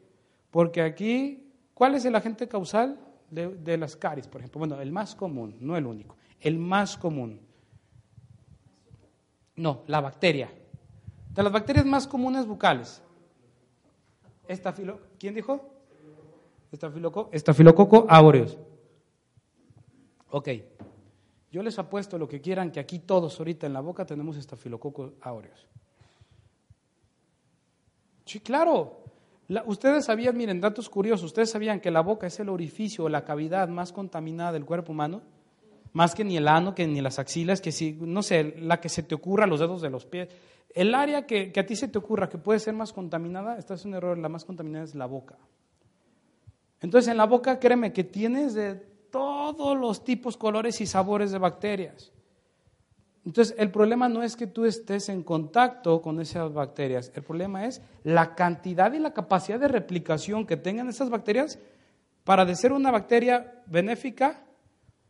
[0.50, 2.98] Porque aquí, ¿cuál es el agente causal
[3.30, 4.60] de, las caries, por ejemplo?
[4.60, 7.42] Bueno, el más común, no el único, el más común.
[9.58, 10.50] No, la bacteria.
[11.34, 13.04] De las bacterias más comunes bucales.
[15.20, 15.74] ¿Quién dijo?
[16.72, 18.58] Estafilococo, estafilococo aureus.
[20.30, 20.48] Ok.
[21.52, 25.14] Yo les apuesto lo que quieran que aquí todos ahorita en la boca tenemos estafilococo
[25.22, 25.68] aureus.
[28.26, 29.04] Sí, claro.
[29.66, 33.26] ustedes sabían, miren, datos curiosos, ustedes sabían que la boca es el orificio o la
[33.26, 35.22] cavidad más contaminada del cuerpo humano,
[35.92, 38.88] más que ni el ano, que ni las axilas, que si, no sé, la que
[38.88, 40.30] se te ocurra, los dedos de los pies.
[40.74, 43.84] El área que, a ti se te ocurra que puede ser más contaminada, esta es
[43.84, 45.38] un error, la más contaminada es la boca.
[46.80, 51.38] Entonces en la boca, créeme que tienes de todos los tipos, colores y sabores de
[51.38, 52.12] bacterias.
[53.24, 57.66] Entonces, el problema no es que tú estés en contacto con esas bacterias, el problema
[57.66, 61.60] es la cantidad y la capacidad de replicación que tengan esas bacterias
[62.24, 64.44] para de ser una bacteria benéfica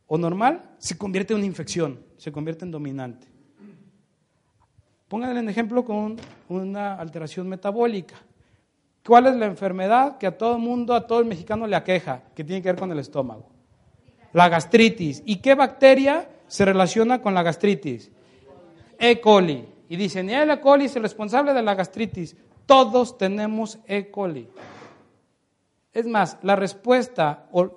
[0.06, 3.28] o normal, se convierte en una infección, se convierte en dominante.
[5.08, 6.16] Pónganle en ejemplo con
[6.48, 8.16] una alteración metabólica.
[9.06, 12.22] ¿Cuál es la enfermedad que a todo el mundo, a todo el mexicano le aqueja,
[12.34, 13.51] que tiene que ver con el estómago?
[14.32, 15.22] La gastritis.
[15.26, 18.10] ¿Y qué bacteria se relaciona con la gastritis.
[18.98, 19.22] E.
[19.22, 19.66] coli.
[19.88, 20.60] Y dicen, y E.
[20.60, 22.36] coli es el responsable de la gastritis.
[22.66, 24.10] Todos tenemos E.
[24.10, 24.46] coli.
[25.94, 27.72] Es más, la respuesta o,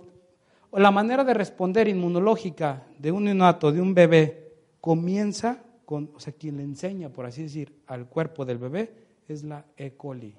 [0.73, 6.33] la manera de responder inmunológica de un neonato, de un bebé, comienza con, o sea,
[6.33, 8.93] quien le enseña, por así decir, al cuerpo del bebé
[9.29, 9.91] es la E.
[9.91, 10.35] coli.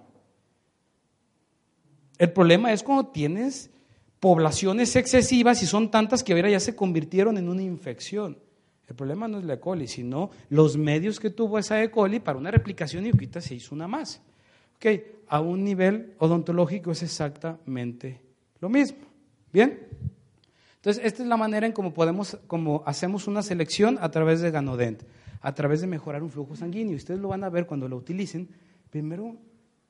[2.18, 3.70] El problema es cuando tienes
[4.20, 8.38] poblaciones excesivas y son tantas que ahora ya se convirtieron en una infección.
[8.88, 9.60] El problema no es la E.
[9.60, 11.90] coli, sino los medios que tuvo esa E.
[11.90, 14.22] coli para una replicación y ahorita se hizo una más.
[14.76, 14.86] Ok,
[15.28, 18.20] a un nivel odontológico es exactamente
[18.60, 18.98] lo mismo.
[19.52, 19.88] ¿Bien?
[20.76, 24.52] Entonces, esta es la manera en cómo podemos, como hacemos una selección a través de
[24.52, 25.02] Ganodent,
[25.40, 26.96] a través de mejorar un flujo sanguíneo.
[26.96, 28.48] Ustedes lo van a ver cuando lo utilicen.
[28.90, 29.36] Primero,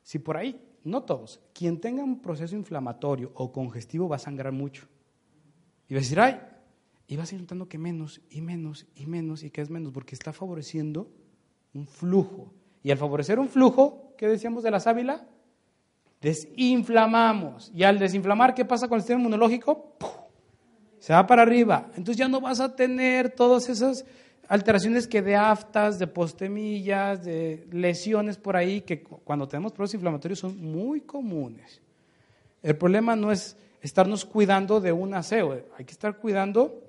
[0.01, 4.51] si por ahí, no todos, quien tenga un proceso inflamatorio o congestivo va a sangrar
[4.51, 4.87] mucho.
[5.89, 6.39] Y va a decir, ay,
[7.07, 9.93] y vas a ir notando que menos y menos y menos y que es menos,
[9.93, 11.09] porque está favoreciendo
[11.73, 12.53] un flujo.
[12.83, 15.27] Y al favorecer un flujo, ¿qué decíamos de la sábila?
[16.21, 17.71] Desinflamamos.
[17.73, 19.86] Y al desinflamar, ¿qué pasa con el sistema inmunológico?
[21.07, 21.89] Se va para arriba.
[21.95, 24.03] Entonces ya no vas a tener todas esas
[24.49, 30.39] alteraciones que de aftas, de postemillas, de lesiones por ahí, que cuando tenemos procesos inflamatorios
[30.39, 31.79] son muy comunes.
[32.61, 36.83] El problema no es estarnos cuidando de un aseo, hay que estar cuidando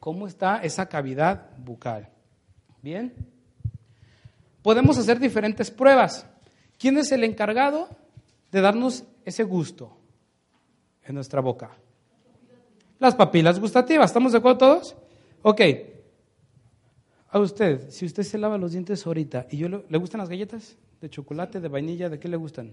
[0.00, 2.08] cómo está esa cavidad bucal.
[2.80, 3.12] Bien.
[4.62, 6.24] Podemos hacer diferentes pruebas.
[6.78, 7.90] ¿Quién es el encargado
[8.50, 9.94] de darnos ese gusto
[11.04, 11.81] en nuestra boca?
[13.02, 14.10] Las papilas gustativas.
[14.10, 14.94] ¿Estamos de acuerdo todos?
[15.42, 15.60] Ok.
[17.30, 20.28] A usted, si usted se lava los dientes ahorita y yo le, ¿le gustan las
[20.28, 22.72] galletas de chocolate, de vainilla, ¿de qué le gustan?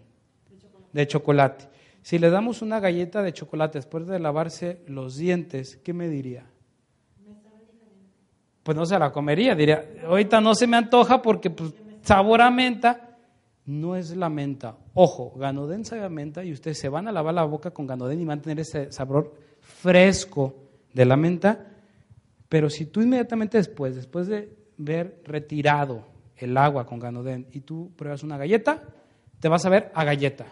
[0.93, 1.65] De chocolate.
[2.03, 6.45] Si le damos una galleta de chocolate después de lavarse los dientes, ¿qué me diría?
[8.61, 12.51] Pues no se la comería, diría, ahorita no se me antoja porque pues, sabor a
[12.51, 13.17] menta.
[13.65, 14.77] No es la menta.
[14.93, 18.21] Ojo, ganodén sabe a menta y ustedes se van a lavar la boca con ganodén
[18.21, 19.48] y van a tener ese sabor
[19.81, 20.55] fresco
[20.93, 21.65] de la menta.
[22.47, 27.91] Pero si tú inmediatamente después, después de ver retirado el agua con ganodén y tú
[27.95, 28.83] pruebas una galleta,
[29.39, 30.45] te vas a ver a galleta.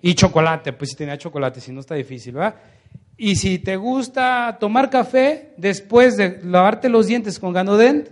[0.00, 2.54] Y chocolate, pues si tenía chocolate, si no está difícil, ¿verdad?
[3.16, 8.08] Y si te gusta tomar café, después de lavarte los dientes con Ganodent,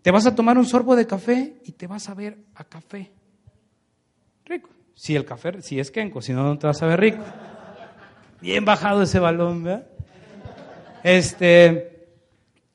[0.00, 3.12] te vas a tomar un sorbo de café y te vas a ver a café.
[4.46, 4.70] Rico.
[4.94, 7.22] Si el café, si es Kenko, si no, no te vas a ver rico.
[8.40, 9.86] Bien bajado ese balón, ¿verdad?
[11.02, 12.08] Este,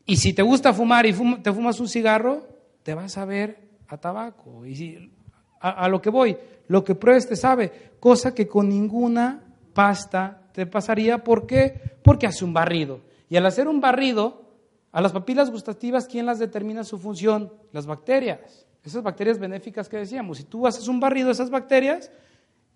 [0.05, 2.45] y si te gusta fumar y te fumas un cigarro,
[2.83, 4.65] te vas a ver a tabaco.
[4.65, 5.11] Y si,
[5.59, 9.41] a, lo que voy, lo que pruebes te sabe, cosa que con ninguna
[9.73, 11.23] pasta te pasaría.
[11.23, 11.97] ¿Por qué?
[12.03, 13.01] Porque hace un barrido.
[13.29, 14.43] Y al hacer un barrido,
[14.91, 17.53] a las papilas gustativas, ¿quién las determina su función?
[17.71, 18.65] Las bacterias.
[18.83, 20.37] Esas bacterias benéficas que decíamos.
[20.37, 22.11] Si tú haces un barrido de esas bacterias,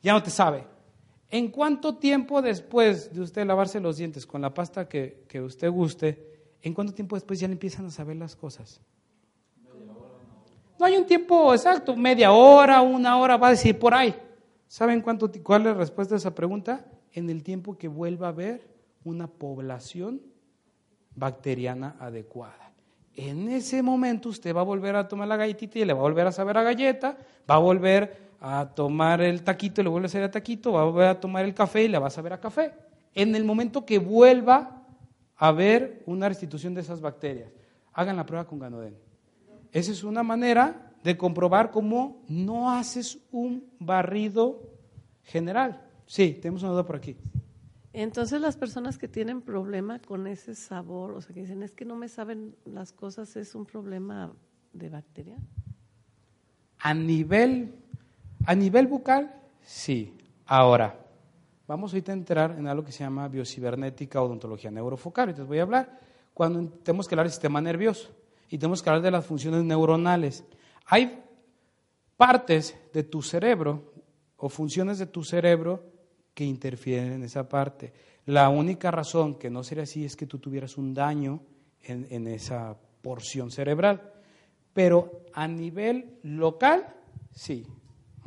[0.02, 0.63] ya no te sabe.
[1.29, 5.69] ¿En cuánto tiempo después de usted lavarse los dientes con la pasta que, que usted
[5.69, 8.81] guste, en cuánto tiempo después ya le empiezan a saber las cosas?
[10.79, 14.15] No hay un tiempo exacto, media hora, una hora, va a decir por ahí.
[14.67, 16.85] ¿Saben cuánto, cuál es la respuesta a esa pregunta?
[17.13, 18.67] En el tiempo que vuelva a haber
[19.03, 20.21] una población
[21.15, 22.71] bacteriana adecuada.
[23.15, 26.03] En ese momento usted va a volver a tomar la galletita y le va a
[26.03, 27.17] volver a saber a galleta,
[27.49, 30.82] va a volver a tomar el taquito y le vuelve a saber a taquito, va
[30.82, 32.73] a volver a tomar el café y le va a saber a café.
[33.13, 34.84] En el momento que vuelva
[35.36, 37.52] a haber una restitución de esas bacterias,
[37.93, 38.95] hagan la prueba con Ganodén.
[39.71, 44.62] Esa es una manera de comprobar cómo no haces un barrido
[45.23, 45.82] general.
[46.06, 47.17] Sí, tenemos una duda por aquí.
[47.93, 51.86] Entonces las personas que tienen problema con ese sabor, o sea, que dicen, es que
[51.86, 54.32] no me saben las cosas, ¿es un problema
[54.73, 55.38] de bacteria?
[56.80, 57.73] A nivel,
[58.47, 60.15] a nivel bucal, sí.
[60.45, 60.97] Ahora,
[61.67, 65.27] vamos ahorita a entrar en algo que se llama biocibernética odontología neurofocal.
[65.27, 65.99] Entonces voy a hablar
[66.33, 68.10] cuando tenemos que hablar del sistema nervioso
[68.49, 70.45] y tenemos que hablar de las funciones neuronales.
[70.86, 71.21] Hay
[72.15, 73.91] partes de tu cerebro
[74.38, 75.83] o funciones de tu cerebro
[76.33, 77.91] que interfieren en esa parte.
[78.27, 81.41] La única razón que no sería así es que tú tuvieras un daño
[81.81, 84.13] en esa porción cerebral.
[84.71, 86.95] Pero a nivel local,
[87.33, 87.67] sí.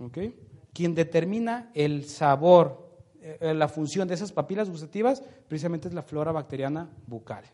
[0.00, 0.34] ¿Okay?
[0.72, 6.32] Quien determina el sabor, eh, la función de esas papilas gustativas, precisamente es la flora
[6.32, 7.44] bacteriana bucal.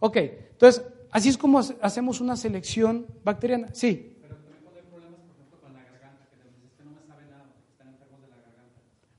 [0.00, 3.68] Ok, entonces, así es como hacemos una selección bacteriana.
[3.72, 4.14] Sí.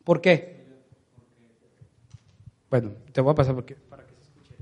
[0.03, 0.65] ¿Por qué?
[2.71, 4.55] Bueno, te voy a pasar porque, para que se escuche.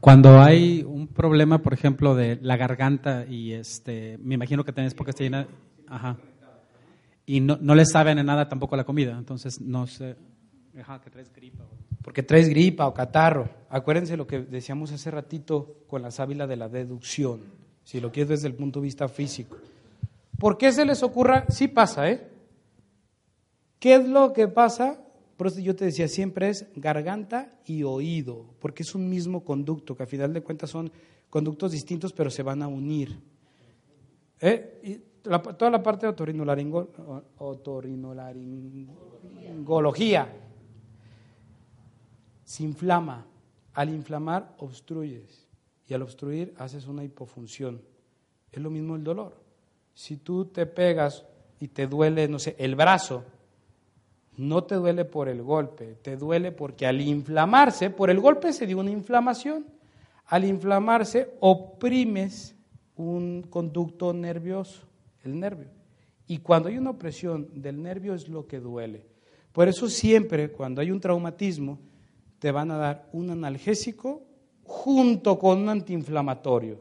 [0.00, 4.94] Cuando hay un problema, por ejemplo, de la garganta y este, me imagino que tenés
[4.94, 5.46] porque está llena,
[5.86, 6.16] ajá,
[7.26, 10.16] y no, no le saben a nada tampoco la comida, entonces no sé,
[10.80, 11.64] ajá, que traes gripa.
[12.02, 13.50] Porque traes gripa o catarro.
[13.68, 17.40] Acuérdense lo que decíamos hace ratito con la sábila de la deducción,
[17.82, 19.56] si lo quieres desde el punto de vista físico.
[20.38, 21.46] ¿Por qué se les ocurra?
[21.48, 22.28] Sí pasa, ¿eh?
[23.80, 25.00] ¿Qué es lo que pasa?
[25.36, 29.96] Por eso yo te decía, siempre es garganta y oído, porque es un mismo conducto,
[29.96, 30.92] que a final de cuentas son
[31.28, 33.18] conductos distintos, pero se van a unir.
[34.40, 35.02] ¿Eh?
[35.26, 40.32] Toda la parte de otorrinolaringo- otorrinolaringología
[42.44, 43.26] se inflama.
[43.74, 45.46] Al inflamar, obstruyes.
[45.88, 47.82] Y al obstruir, haces una hipofunción.
[48.50, 49.36] Es lo mismo el dolor.
[49.92, 51.26] Si tú te pegas
[51.60, 53.24] y te duele, no sé, el brazo,
[54.36, 58.66] no te duele por el golpe, te duele porque al inflamarse, por el golpe se
[58.66, 59.66] dio una inflamación.
[60.26, 62.54] Al inflamarse, oprimes
[62.96, 64.82] un conducto nervioso,
[65.26, 65.68] el nervio.
[66.26, 69.04] Y cuando hay una opresión del nervio es lo que duele.
[69.52, 71.78] Por eso siempre, cuando hay un traumatismo,
[72.38, 74.22] te van a dar un analgésico
[74.64, 76.80] junto con un antiinflamatorio.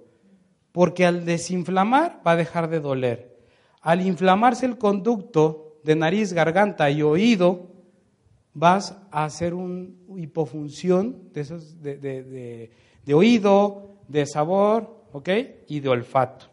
[0.71, 3.38] Porque al desinflamar va a dejar de doler.
[3.81, 7.67] Al inflamarse el conducto de nariz, garganta y oído,
[8.53, 11.43] vas a hacer una hipofunción de,
[11.81, 12.71] de- de-
[13.05, 15.29] de oído, de sabor, ¿ok?
[15.67, 16.47] Y de olfato.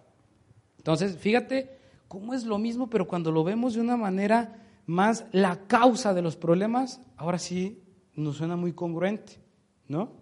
[0.76, 1.78] Entonces, fíjate
[2.12, 6.20] cómo es lo mismo, pero cuando lo vemos de una manera más la causa de
[6.20, 7.80] los problemas, ahora sí
[8.14, 9.40] nos suena muy congruente,
[9.88, 10.12] ¿no?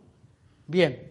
[0.68, 1.08] Bien.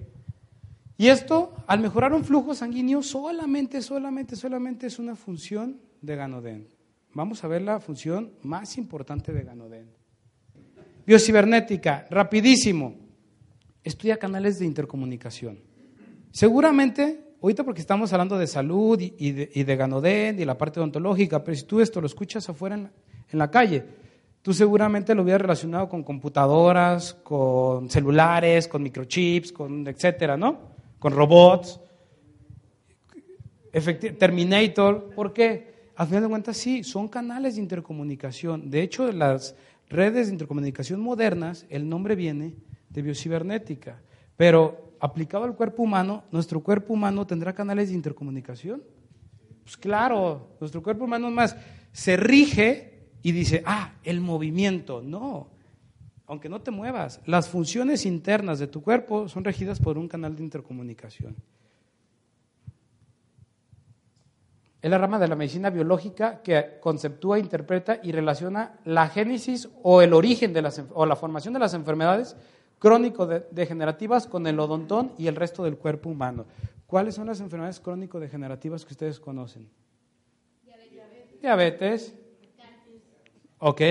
[0.97, 6.69] Y esto, al mejorar un flujo sanguíneo, solamente, solamente, solamente es una función de Ganoden.
[7.13, 9.89] Vamos a ver la función más importante de Ganoden.
[11.05, 12.95] Biocibernética, rapidísimo.
[13.83, 15.59] Estudia canales de intercomunicación.
[16.31, 20.79] Seguramente, ahorita porque estamos hablando de salud y, de, y de Ganoden y la parte
[20.79, 23.85] odontológica, pero si tú esto lo escuchas afuera en la, calle,
[24.41, 30.59] tú seguramente lo hubieras relacionado con computadoras, con celulares, con microchips, con etcétera, ¿no?
[30.99, 31.79] Con robots.
[33.71, 35.91] Terminator, ¿por qué?
[35.95, 38.69] A final de cuentas, sí, son canales de intercomunicación.
[38.69, 39.55] De hecho, las
[39.89, 42.55] redes de intercomunicación modernas, el nombre viene
[42.89, 44.01] de biocibernética.
[44.37, 48.83] Pero aplicado al cuerpo humano, ¿nuestro cuerpo humano tendrá canales de intercomunicación?
[49.63, 51.55] Pues claro, nuestro cuerpo humano más
[51.91, 55.01] se rige y dice, ah, el movimiento.
[55.01, 55.49] No,
[56.27, 60.35] aunque no te muevas, las funciones internas de tu cuerpo son regidas por un canal
[60.35, 61.35] de intercomunicación.
[64.81, 70.01] Es la rama de la medicina biológica que conceptúa, interpreta y relaciona la génesis o
[70.01, 72.37] el origen de las, o la formación de las enfermedades
[72.79, 76.45] crónico-degenerativas con el odontón y el resto del cuerpo humano.
[76.87, 79.69] ¿Cuáles son las enfermedades crónico-degenerativas que ustedes conocen?
[81.41, 82.15] Diabetes.
[83.59, 83.81] Ok.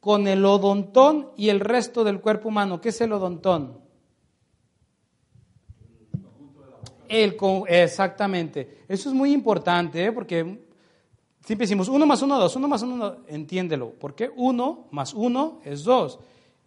[0.00, 2.80] Con el odontón y el resto del cuerpo humano.
[2.80, 3.78] ¿Qué es el odontón?
[7.08, 7.36] El
[7.68, 8.78] exactamente.
[8.88, 10.12] Eso es muy importante, ¿eh?
[10.12, 10.58] porque
[11.44, 13.18] siempre decimos uno más uno, dos, uno más uno, dos.
[13.28, 13.92] entiéndelo.
[13.92, 16.18] Porque uno más uno es dos.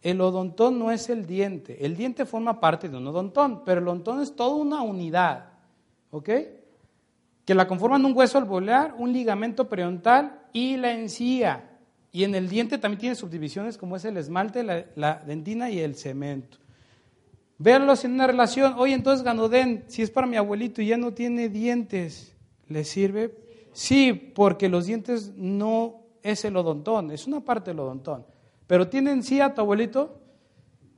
[0.02, 1.86] El odontón no es el diente.
[1.86, 5.50] El diente forma parte de un odontón, pero el odontón es toda una unidad.
[6.12, 6.30] ¿Ok?
[7.46, 11.78] Que la conforman un hueso alveolar, un ligamento periodontal y la encía.
[12.12, 15.96] Y en el diente también tiene subdivisiones como es el esmalte, la, dentina y el
[15.96, 16.58] cemento.
[17.58, 18.76] Véanlos en una relación.
[18.78, 22.36] Oye, entonces Ganoden, si es para mi abuelito y ya no tiene dientes,
[22.70, 23.36] ¿le sirve?
[23.74, 28.26] Sí, porque los dientes no es el odontón, es una parte del odontón.
[28.68, 30.20] Pero tiene en sí a tu abuelito,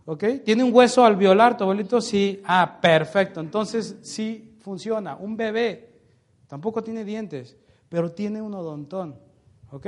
[0.05, 0.23] ¿ok?
[0.43, 2.41] Tiene un hueso alveolar, tu abuelito sí.
[2.43, 3.39] Ah, perfecto.
[3.39, 5.15] Entonces sí funciona.
[5.15, 5.89] Un bebé
[6.47, 7.55] tampoco tiene dientes,
[7.87, 9.15] pero tiene un odontón,
[9.71, 9.87] ¿ok?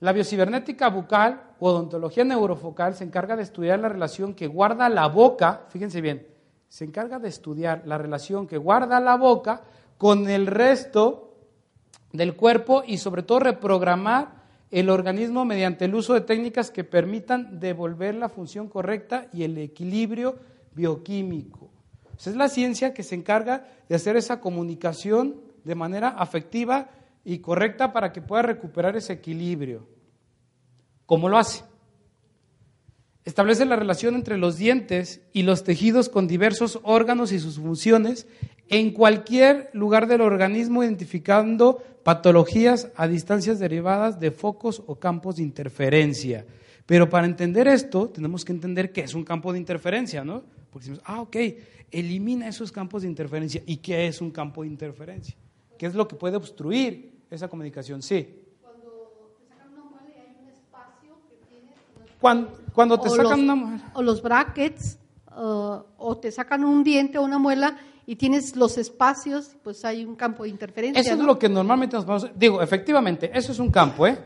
[0.00, 5.08] La biocibernética bucal o odontología neurofocal se encarga de estudiar la relación que guarda la
[5.08, 6.26] boca, fíjense bien,
[6.68, 9.62] se encarga de estudiar la relación que guarda la boca
[9.96, 11.34] con el resto
[12.12, 14.43] del cuerpo y sobre todo reprogramar
[14.74, 19.56] el organismo mediante el uso de técnicas que permitan devolver la función correcta y el
[19.56, 20.36] equilibrio
[20.74, 21.70] bioquímico.
[22.16, 26.90] O sea, es la ciencia que se encarga de hacer esa comunicación de manera afectiva
[27.24, 29.86] y correcta para que pueda recuperar ese equilibrio.
[31.06, 31.62] ¿Cómo lo hace?
[33.24, 38.26] Establece la relación entre los dientes y los tejidos con diversos órganos y sus funciones
[38.68, 45.42] en cualquier lugar del organismo, identificando patologías a distancias derivadas de focos o campos de
[45.42, 46.44] interferencia.
[46.86, 50.42] Pero para entender esto, tenemos que entender qué es un campo de interferencia, ¿no?
[50.70, 51.36] Porque decimos, ah, ok,
[51.90, 53.62] elimina esos campos de interferencia.
[53.66, 55.34] ¿Y qué es un campo de interferencia?
[55.78, 58.02] ¿Qué es lo que puede obstruir esa comunicación?
[58.02, 58.40] Sí.
[62.20, 63.80] Cuando, cuando te o sacan los, una mujer.
[63.92, 64.98] o los brackets
[65.36, 67.76] uh, o te sacan un diente o una muela
[68.06, 71.00] y tienes los espacios, pues hay un campo de interferencia.
[71.00, 74.18] Eso es lo que normalmente nos vamos Digo, efectivamente, eso es un campo, ¿eh?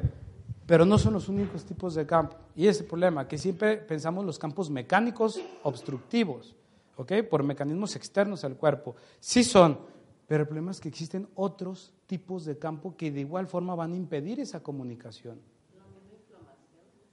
[0.66, 2.36] Pero no son los únicos tipos de campo.
[2.54, 6.54] Y ese problema, que siempre pensamos los campos mecánicos obstructivos,
[6.96, 7.12] ¿ok?
[7.30, 8.96] Por mecanismos externos al cuerpo.
[9.20, 9.78] Sí son,
[10.26, 13.92] pero el problema es que existen otros tipos de campo que de igual forma van
[13.92, 15.40] a impedir esa comunicación.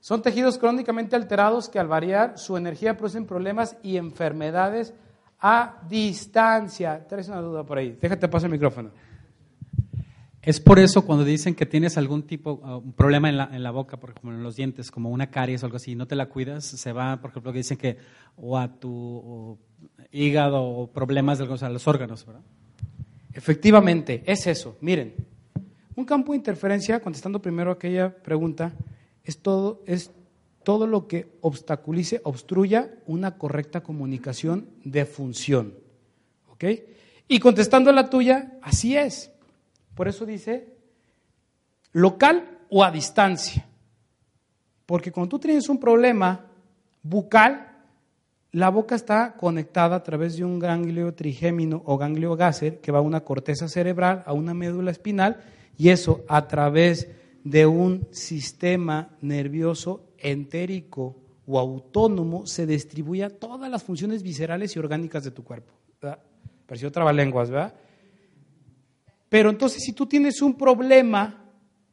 [0.02, 4.94] Son tejidos crónicamente alterados que al variar su energía producen problemas y enfermedades
[5.40, 7.06] a distancia.
[7.08, 7.98] Traes una duda por ahí.
[8.02, 8.92] Déjate pasar el micrófono.
[10.42, 13.64] Es por eso cuando dicen que tienes algún tipo, uh, un problema en la, en
[13.64, 16.06] la boca, por ejemplo, en los dientes, como una caries o algo así, y no
[16.06, 17.98] te la cuidas, se va, por ejemplo, que dicen que
[18.38, 19.58] o a tu o
[20.12, 22.44] hígado o problemas de los órganos, ¿verdad?
[23.34, 24.78] Efectivamente, es eso.
[24.82, 25.16] Miren,
[25.96, 28.72] un campo de interferencia, contestando primero aquella pregunta,
[29.24, 30.12] es todo, es
[30.66, 35.76] todo lo que obstaculice, obstruya una correcta comunicación de función.
[36.50, 36.66] ¿Ok?
[37.30, 39.32] Y contestando a la tuya, así es.
[39.94, 40.74] Por eso dice
[41.94, 43.66] local o a distancia.
[44.86, 46.48] Porque cuando tú tienes un problema
[47.02, 47.72] bucal,
[48.52, 53.00] la boca está conectada a través de un ganglio trigémino o ganglio gáser que va
[53.00, 55.44] a una corteza cerebral, a una médula espinal,
[55.78, 57.25] y eso a través de
[57.68, 61.16] un sistema nervioso entérico
[61.46, 65.74] o autónomo se distribuye a todas las funciones viscerales y orgánicas de tu cuerpo.
[66.02, 66.20] ¿verdad?
[66.66, 67.76] Pareció trabalenguas, ¿verdad?
[69.30, 71.46] Pero entonces si tú tienes un problema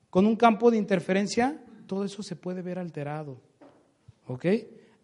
[0.09, 3.39] con un campo de interferencia, todo eso se puede ver alterado.
[4.27, 4.47] ¿Ok?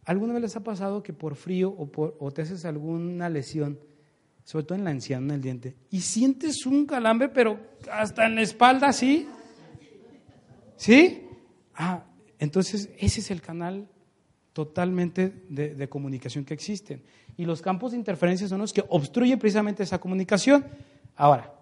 [0.04, 3.78] ¿Alguna vez les ha pasado que por frío o, por, o te haces alguna lesión,
[4.44, 7.58] sobre todo en la anciana, en el diente, y sientes un calambre, pero
[7.92, 9.28] hasta en la espalda, ¿sí?
[10.78, 11.28] ¿Sí?
[11.74, 12.04] Ah,
[12.38, 13.88] entonces ese es el canal
[14.52, 17.02] totalmente de, de, comunicación que existen.
[17.36, 20.64] Y los campos de interferencia son los que obstruyen precisamente esa comunicación.
[21.16, 21.52] Ahora,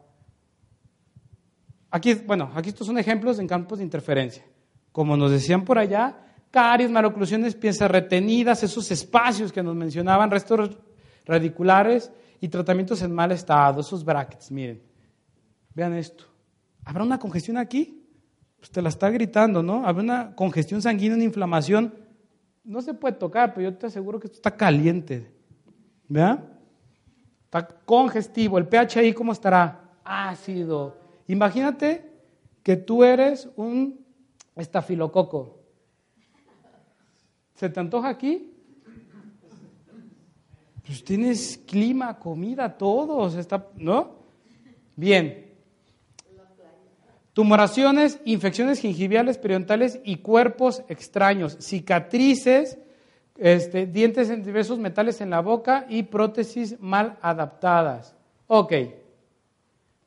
[1.90, 4.44] aquí, bueno, aquí estos son ejemplos en campos de interferencia.
[4.92, 6.14] Como nos decían por allá,
[6.50, 10.76] caries, maloclusiones, piezas retenidas, esos espacios que nos mencionaban, restos
[11.24, 14.82] radiculares y tratamientos en mal estado, esos brackets, miren.
[15.74, 16.24] Vean esto.
[16.84, 17.95] ¿Habrá una congestión aquí?
[18.66, 19.86] Pues te la está gritando, ¿no?
[19.86, 21.94] Habrá una congestión sanguínea, una inflamación.
[22.64, 25.30] No se puede tocar, pero yo te aseguro que esto está caliente.
[26.08, 26.42] ¿Verdad?
[27.44, 28.58] Está congestivo.
[28.58, 30.00] ¿El pH ahí cómo estará?
[30.02, 30.96] Ácido.
[31.28, 32.10] Imagínate
[32.64, 34.04] que tú eres un
[34.56, 35.60] estafilococo.
[37.54, 38.52] ¿Se te antoja aquí?
[40.84, 44.16] Pues tienes clima, comida, todo, está, ¿no?
[44.96, 45.45] Bien.
[47.36, 52.78] Tumoraciones, infecciones gingiviales, periodontales y cuerpos extraños, cicatrices,
[53.36, 58.16] este, dientes en diversos metales en la boca y prótesis mal adaptadas.
[58.46, 58.72] Ok.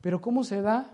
[0.02, 0.90] Pero ¿cómo se da?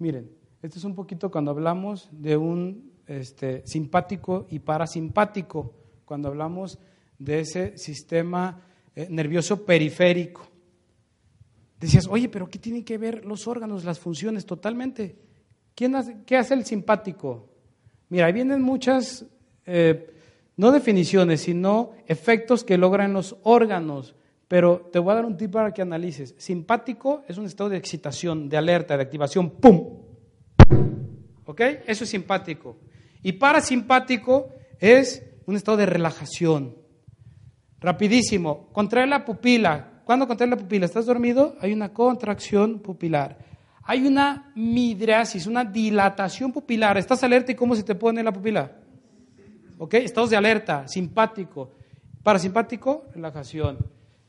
[0.00, 5.72] Miren, esto es un poquito cuando hablamos de un este, simpático y parasimpático,
[6.04, 6.80] cuando hablamos
[7.16, 8.60] de ese sistema
[8.96, 10.48] eh, nervioso periférico.
[11.78, 14.44] Decías, oye, pero ¿qué tienen que ver los órganos, las funciones?
[14.46, 15.29] Totalmente.
[15.74, 17.48] ¿Quién hace, ¿Qué hace el simpático?
[18.08, 19.24] Mira, ahí vienen muchas,
[19.66, 20.10] eh,
[20.56, 24.14] no definiciones, sino efectos que logran los órganos.
[24.48, 26.34] Pero te voy a dar un tip para que analices.
[26.36, 29.50] Simpático es un estado de excitación, de alerta, de activación.
[29.50, 30.00] ¡Pum!
[31.44, 31.60] ¿Ok?
[31.86, 32.78] Eso es simpático.
[33.22, 34.48] Y parasimpático
[34.80, 36.74] es un estado de relajación.
[37.78, 38.68] Rapidísimo.
[38.72, 40.02] Contrae la pupila.
[40.04, 40.84] ¿Cuándo contrae la pupila?
[40.84, 41.54] ¿Estás dormido?
[41.60, 43.38] Hay una contracción pupilar.
[43.90, 46.96] Hay una midriasis, una dilatación pupilar.
[46.96, 48.70] ¿Estás alerta y cómo se te pone la pupila?
[49.78, 49.94] ¿Ok?
[49.94, 51.72] Estados de alerta, simpático.
[52.22, 53.78] Parasimpático, relajación.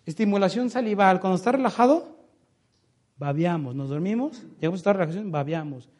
[0.04, 1.20] Estimulación salival.
[1.20, 2.26] Cuando está relajado,
[3.18, 3.76] babeamos.
[3.76, 5.92] Nos dormimos, llegamos a estar relajación, babeamos.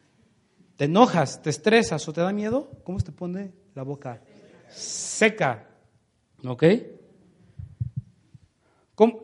[0.74, 4.22] Te enojas, te estresas o te da miedo, ¿cómo se te pone la boca?
[4.70, 5.68] Seca.
[6.44, 6.64] ¿Ok?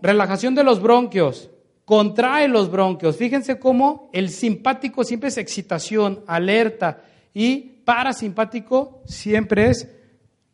[0.01, 1.51] Relajación de los bronquios.
[1.89, 3.17] Contrae los bronquios.
[3.17, 7.03] Fíjense cómo el simpático siempre es excitación, alerta.
[7.33, 9.89] Y parasimpático siempre es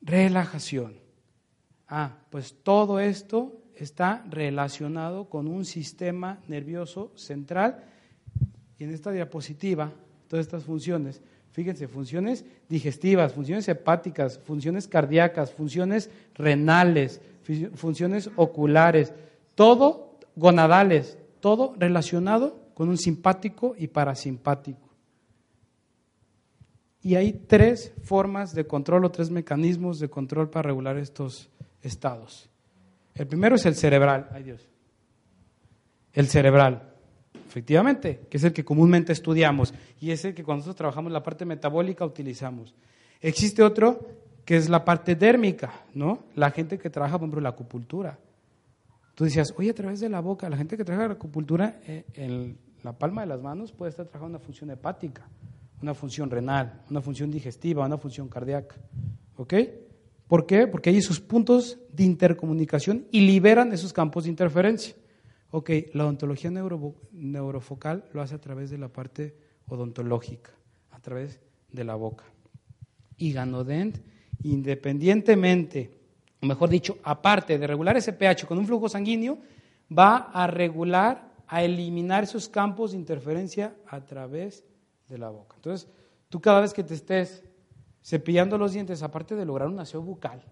[0.00, 0.94] relajación.
[1.88, 7.82] Ah, pues todo esto está relacionado con un sistema nervioso central.
[8.78, 9.90] Y en esta diapositiva,
[10.28, 11.20] todas estas funciones,
[11.50, 17.20] fíjense, funciones digestivas, funciones hepáticas, funciones cardíacas, funciones renales,
[17.74, 19.12] funciones oculares,
[19.56, 24.88] todo gonadales, todo relacionado con un simpático y parasimpático.
[27.02, 31.50] Y hay tres formas de control o tres mecanismos de control para regular estos
[31.82, 32.48] estados.
[33.14, 34.66] El primero es el cerebral, ay Dios.
[36.14, 36.94] El cerebral,
[37.46, 41.22] efectivamente, que es el que comúnmente estudiamos y es el que cuando nosotros trabajamos la
[41.22, 42.74] parte metabólica utilizamos.
[43.20, 44.00] Existe otro
[44.46, 46.20] que es la parte dérmica, ¿no?
[46.36, 48.18] La gente que trabaja, por ejemplo, la acupuntura.
[49.14, 52.04] Tú decías, oye, a través de la boca, la gente que trabaja la acupuntura eh,
[52.14, 55.28] en la palma de las manos puede estar trabajando una función hepática,
[55.80, 58.76] una función renal, una función digestiva, una función cardíaca.
[59.36, 59.54] ¿Ok?
[60.26, 60.66] ¿Por qué?
[60.66, 64.94] Porque hay esos puntos de intercomunicación y liberan esos campos de interferencia.
[65.50, 69.36] Ok, la odontología neurofocal lo hace a través de la parte
[69.68, 70.50] odontológica,
[70.90, 71.40] a través
[71.70, 72.24] de la boca.
[73.16, 73.98] Y Ganodent,
[74.42, 75.90] independientemente,
[76.44, 79.38] o mejor dicho, aparte de regular ese pH con un flujo sanguíneo,
[79.90, 84.62] va a regular, a eliminar esos campos de interferencia a través
[85.08, 85.56] de la boca.
[85.56, 85.88] Entonces,
[86.28, 87.42] tú cada vez que te estés
[88.02, 90.42] cepillando los dientes, aparte de lograr un aseo bucal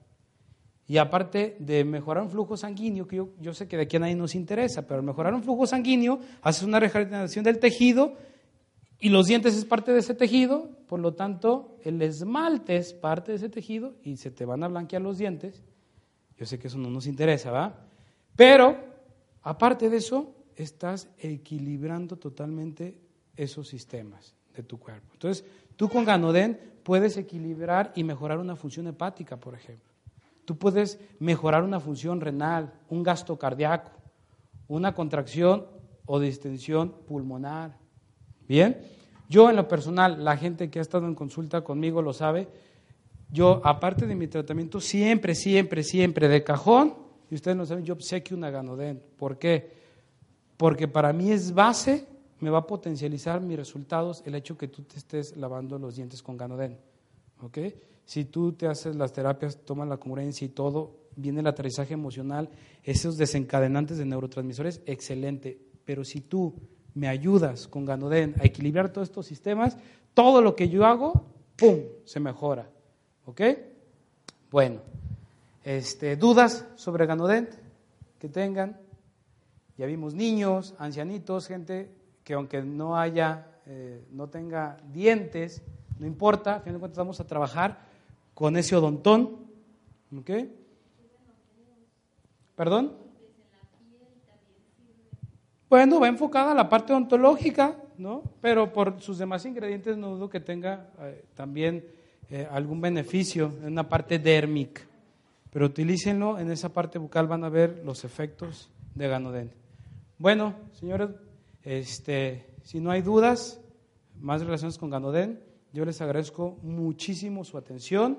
[0.87, 4.15] y aparte de mejorar un flujo sanguíneo, que yo, sé que de aquí a nadie
[4.15, 8.15] nos interesa, pero al mejorar un flujo sanguíneo, haces una regeneración del tejido
[8.99, 13.33] y los dientes es parte de ese tejido, por lo tanto, el esmalte es parte
[13.33, 15.63] de ese tejido y se te van a blanquear los dientes.
[16.43, 17.73] Yo sé que eso no nos interesa, ¿va?
[18.35, 18.77] Pero,
[19.43, 22.99] aparte de eso, estás equilibrando totalmente
[23.37, 25.07] esos sistemas de tu cuerpo.
[25.13, 25.45] Entonces,
[25.77, 29.89] tú con Ganoden puedes equilibrar y mejorar una función hepática, por ejemplo.
[30.45, 33.93] Tú puedes mejorar una función renal, un gasto cardíaco,
[34.67, 35.69] una contracción
[36.07, 37.79] o distensión pulmonar.
[38.49, 38.81] Bien,
[39.29, 42.49] yo en lo personal, la gente que ha estado en consulta conmigo lo sabe,
[43.33, 46.95] yo aparte de mi tratamiento siempre, siempre, siempre de cajón,
[47.31, 49.03] y ustedes no saben, yo que una Ganoden.
[49.17, 49.71] ¿Por qué?
[50.59, 52.07] Porque para mí es base
[52.41, 56.23] me va a potencializar mis resultados el hecho que tú te estés lavando los dientes
[56.23, 56.77] con Ganoden.
[57.41, 57.59] ¿ok?
[58.05, 62.51] Si tú te haces las terapias, tomas la congruencia y todo, viene el aterrizaje emocional,
[62.83, 65.57] esos desencadenantes de neurotransmisores, excelente.
[65.85, 66.55] Pero si tú
[66.95, 69.77] me ayudas con Ganoden a equilibrar todos estos sistemas,
[70.13, 71.27] todo lo que yo hago,
[71.57, 72.72] ¡pum!, se mejora.
[73.27, 73.41] ¿Ok?
[74.51, 74.81] Bueno,
[75.65, 77.49] este, ¿dudas sobre Ganoden
[78.19, 78.79] que tengan?
[79.79, 81.91] Ya vimos niños, ancianitos, gente
[82.25, 85.63] que aunque no haya, eh, no tenga dientes,
[85.99, 87.79] no importa, a fin de cuentas vamos a trabajar
[88.35, 89.39] con ese odontón.
[90.17, 90.31] ¿Ok?
[92.57, 92.93] ¿Perdón?
[95.71, 98.23] Bueno, va enfocada a la parte odontológica, ¿no?
[98.43, 101.87] Pero por sus demás ingredientes no dudo que tenga eh, también
[102.33, 104.81] eh, algún beneficio en una parte dérmica.
[105.51, 109.55] Pero utilícenlo en esa parte bucal, van a ver los efectos de ganodente.
[110.17, 111.11] Bueno, señores,
[111.63, 113.61] este, si no hay dudas,
[114.19, 115.43] más relaciones con Ganoden,
[115.75, 118.19] yo les agradezco muchísimo su atención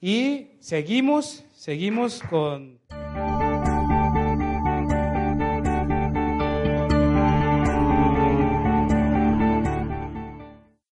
[0.00, 2.78] y seguimos, seguimos con...